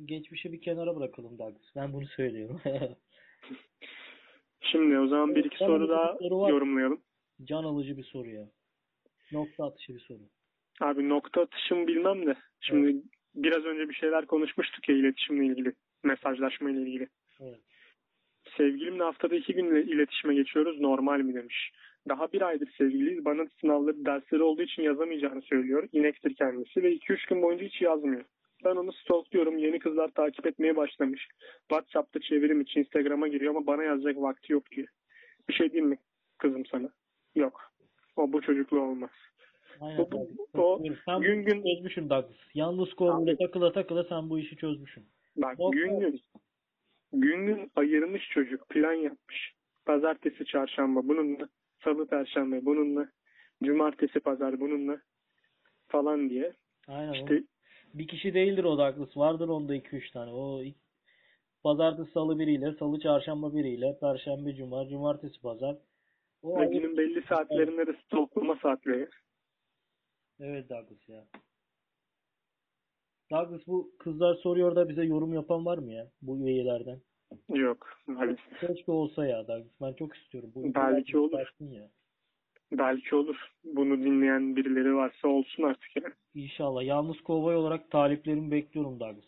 Geçmişi 0.05 0.53
bir 0.53 0.61
kenara 0.61 0.95
bırakalım 0.95 1.39
Douglas. 1.39 1.75
Ben 1.75 1.93
bunu 1.93 2.07
söylüyorum. 2.07 2.61
Şimdi 4.71 4.99
o 4.99 5.07
zaman 5.07 5.35
bir 5.35 5.45
iki 5.45 5.57
soru 5.57 5.89
daha 5.89 6.17
soru 6.21 6.39
var. 6.39 6.49
yorumlayalım. 6.49 7.01
Can 7.43 7.63
alıcı 7.63 7.97
bir 7.97 8.03
soru 8.03 8.29
ya. 8.29 8.49
Nokta 9.35 9.65
atışı 9.65 9.95
bir 9.95 9.99
soru. 9.99 10.19
Abi 10.81 11.09
nokta 11.09 11.41
atışım 11.41 11.87
bilmem 11.87 12.25
de. 12.25 12.35
Şimdi 12.61 13.01
biraz 13.35 13.65
önce 13.65 13.89
bir 13.89 13.93
şeyler 13.93 14.25
konuşmuştuk 14.25 14.89
ya 14.89 14.95
iletişimle 14.95 15.45
ilgili. 15.45 15.73
Mesajlaşma 16.03 16.71
ile 16.71 16.81
ilgili. 16.81 17.07
Evet. 17.39 17.59
Sevgilimle 18.57 19.03
haftada 19.03 19.35
iki 19.35 19.53
gün 19.53 19.75
iletişime 19.75 20.35
geçiyoruz. 20.35 20.79
Normal 20.79 21.19
mi 21.19 21.33
demiş. 21.33 21.71
Daha 22.09 22.31
bir 22.31 22.41
aydır 22.41 22.71
sevgiliyiz. 22.77 23.25
Bana 23.25 23.47
sınavları, 23.61 24.05
dersleri 24.05 24.43
olduğu 24.43 24.61
için 24.61 24.83
yazamayacağını 24.83 25.41
söylüyor. 25.41 25.89
İnektir 25.91 26.35
kendisi 26.35 26.83
ve 26.83 26.93
2-3 26.93 27.29
gün 27.29 27.41
boyunca 27.41 27.65
hiç 27.65 27.81
yazmıyor. 27.81 28.25
Ben 28.65 28.75
onu 28.75 28.93
stalkluyorum. 28.93 29.57
Yeni 29.57 29.79
kızlar 29.79 30.07
takip 30.07 30.47
etmeye 30.47 30.75
başlamış. 30.75 31.27
WhatsApp'ta 31.69 32.19
çevirim 32.19 32.61
için 32.61 32.79
Instagram'a 32.79 33.27
giriyor 33.27 33.55
ama 33.55 33.67
bana 33.67 33.83
yazacak 33.83 34.17
vakti 34.17 34.53
yok 34.53 34.71
diyor. 34.71 34.87
Bir 35.49 35.53
şey 35.53 35.71
diyeyim 35.71 35.89
mi 35.89 35.97
kızım 36.37 36.65
sana? 36.65 36.89
Yok. 37.35 37.74
O 38.15 38.33
bu 38.33 38.41
çocuklu 38.41 38.79
olmaz. 38.81 39.09
Aynen. 39.81 39.97
Bu- 39.97 40.11
Douglas. 40.11 40.47
o 40.53 40.79
sen 41.05 41.21
gün 41.21 41.41
bu 41.41 41.45
gün- 41.45 41.63
çözmüşsün 41.63 42.09
Douglas. 42.09 42.31
Yalnız 42.53 42.89
Abi- 42.99 43.37
takıla 43.37 43.71
takıla 43.71 44.03
sen 44.03 44.29
bu 44.29 44.39
işi 44.39 44.55
çözmüşsün. 44.55 45.05
Bak 45.37 45.59
Yok, 45.59 45.73
gün 45.73 45.99
gün 45.99 46.19
gün 47.13 47.45
gün 47.45 47.71
ayırmış 47.75 48.29
çocuk. 48.29 48.69
Plan 48.69 48.93
yapmış. 48.93 49.53
Pazartesi, 49.85 50.45
çarşamba 50.45 51.07
bununla. 51.07 51.49
Salı, 51.83 52.07
perşembe 52.07 52.65
bununla. 52.65 53.09
Cumartesi, 53.63 54.19
pazar 54.19 54.59
bununla. 54.59 55.01
Falan 55.87 56.29
diye. 56.29 56.53
Aynen. 56.87 57.09
o- 57.11 57.13
İşte 57.15 57.43
Bir 57.93 58.07
kişi 58.07 58.33
değildir 58.33 58.63
o 58.63 58.77
Douglas. 58.77 59.17
Vardır 59.17 59.47
onda 59.49 59.75
2-3 59.75 60.11
tane. 60.11 60.31
O 60.31 60.61
pazartesi 61.63 62.11
salı 62.11 62.39
biriyle, 62.39 62.73
salı 62.79 62.99
çarşamba 62.99 63.55
biriyle, 63.55 63.97
perşembe 64.01 64.55
cuma, 64.55 64.87
cumartesi 64.87 65.41
pazar. 65.41 65.75
O 66.45 66.61
ve 66.61 66.65
günün 66.65 66.97
belli 66.97 67.21
saatlerinde 67.21 67.87
de 67.87 67.95
stalklama 68.05 68.55
saatleri. 68.55 69.09
Evet 70.39 70.69
Douglas 70.69 71.09
ya. 71.09 71.25
Douglas 73.31 73.67
bu 73.67 73.91
kızlar 73.99 74.35
soruyor 74.35 74.75
da 74.75 74.89
bize 74.89 75.03
yorum 75.03 75.33
yapan 75.33 75.65
var 75.65 75.77
mı 75.77 75.91
ya 75.91 76.07
bu 76.21 76.47
üyelerden? 76.47 76.99
Yok. 77.49 77.89
Maalesef. 78.07 78.59
Keşke 78.59 78.91
olsa 78.91 79.25
ya 79.25 79.47
Douglas. 79.47 79.81
Ben 79.81 79.93
çok 79.93 80.15
istiyorum. 80.15 80.51
Bu 80.55 80.75
Belki 80.75 81.17
olur. 81.17 81.53
Ya. 81.59 81.89
Belki 82.71 83.15
olur. 83.15 83.51
Bunu 83.63 83.97
dinleyen 83.97 84.55
birileri 84.55 84.95
varsa 84.95 85.27
olsun 85.27 85.63
artık 85.63 85.95
yani. 85.95 86.13
İnşallah. 86.33 86.83
Yalnız 86.83 87.21
kovboy 87.21 87.55
olarak 87.55 87.91
taliplerimi 87.91 88.51
bekliyorum 88.51 88.99
Douglas. 88.99 89.25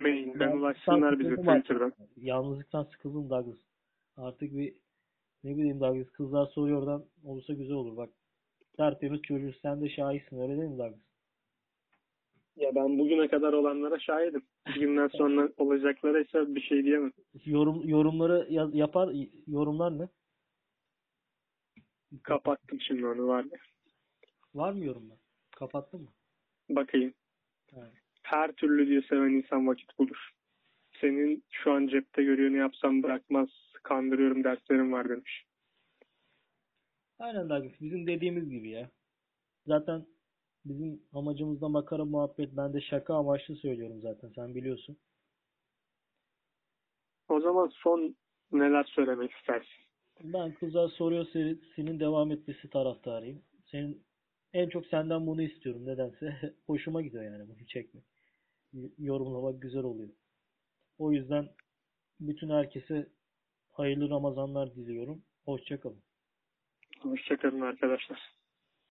Mailden 0.00 0.56
ulaşsınlar 0.56 1.18
bize. 1.18 1.36
Twitter'dan. 1.36 1.92
Yalnızlıktan 2.16 2.84
sıkıldım 2.84 3.30
Douglas. 3.30 3.58
Artık 4.16 4.52
bir 4.56 4.74
ne 5.46 5.56
bileyim 5.56 5.80
Douglas 5.80 6.10
kızlar 6.10 6.46
soruyordan 6.46 7.04
olursa 7.24 7.52
güzel 7.52 7.76
olur. 7.76 7.96
Bak 7.96 8.10
tertemiz 8.76 9.22
çocuğuz. 9.22 9.58
Sen 9.62 9.80
de 9.80 9.88
şahitsin 9.88 10.40
öyle 10.40 10.56
değil 10.56 10.70
mi 10.70 10.78
Douglas? 10.78 11.00
Ya 12.56 12.74
ben 12.74 12.98
bugüne 12.98 13.28
kadar 13.28 13.52
olanlara 13.52 13.98
şahidim. 13.98 14.42
Bugünden 14.76 15.08
sonra 15.08 15.48
olacaklara 15.56 16.20
ise 16.20 16.54
bir 16.54 16.60
şey 16.60 16.84
diyemem. 16.84 17.12
Yorum 17.44 17.88
yorumları 17.88 18.46
yaz- 18.50 18.74
yapar 18.74 19.10
yorumlar 19.46 19.98
ne? 19.98 20.08
Kapattım 22.22 22.80
şimdi 22.80 23.06
onu 23.06 23.26
var 23.26 23.44
ya. 23.44 23.58
Var 24.54 24.72
mı 24.72 24.84
yorumlar? 24.84 25.18
Kapattın 25.50 26.00
mı? 26.00 26.08
Bakayım. 26.68 27.14
Evet. 27.76 27.92
Her 28.22 28.52
türlü 28.52 28.86
diye 28.88 29.02
seven 29.02 29.30
insan 29.30 29.66
vakit 29.66 29.98
bulur. 29.98 30.30
Senin 31.00 31.44
şu 31.50 31.72
an 31.72 31.86
cepte 31.86 32.22
görüyor 32.24 32.50
ne 32.50 32.56
yapsam 32.56 33.02
bırakmaz. 33.02 33.48
Kandırıyorum 33.86 34.44
derslerim 34.44 34.92
var 34.92 35.08
demiş. 35.08 35.46
Aynen 37.18 37.48
Douglas. 37.48 37.80
Bizim 37.80 38.06
dediğimiz 38.06 38.50
gibi 38.50 38.68
ya. 38.70 38.90
Zaten 39.66 40.06
bizim 40.64 41.02
amacımız 41.12 41.60
da 41.60 41.68
makara 41.68 42.04
muhabbet. 42.04 42.56
Ben 42.56 42.72
de 42.72 42.80
şaka 42.80 43.14
amaçlı 43.14 43.56
söylüyorum 43.56 44.00
zaten. 44.00 44.32
Sen 44.34 44.54
biliyorsun. 44.54 44.96
O 47.28 47.40
zaman 47.40 47.68
son 47.74 48.16
neler 48.52 48.84
söylemek 48.84 49.30
istersin? 49.32 49.84
Ben 50.22 50.54
Kızlar 50.54 50.88
Soruyor 50.88 51.26
serisinin 51.32 52.00
devam 52.00 52.32
etmesi 52.32 52.70
taraftarıyım. 52.70 53.42
Senin 53.70 54.04
en 54.52 54.68
çok 54.68 54.86
senden 54.86 55.26
bunu 55.26 55.42
istiyorum 55.42 55.86
nedense. 55.86 56.54
Hoşuma 56.66 57.02
gidiyor 57.02 57.24
yani 57.24 57.48
bunu 57.48 57.66
çekmek. 57.66 58.04
Yorumlamak 58.98 59.62
güzel 59.62 59.82
oluyor. 59.82 60.10
O 60.98 61.12
yüzden 61.12 61.48
bütün 62.20 62.50
herkese 62.50 63.15
hayırlı 63.78 64.10
Ramazanlar 64.10 64.74
diliyorum. 64.74 65.22
Hoşçakalın. 65.44 66.02
Hoşçakalın 67.00 67.60
arkadaşlar. 67.60 68.35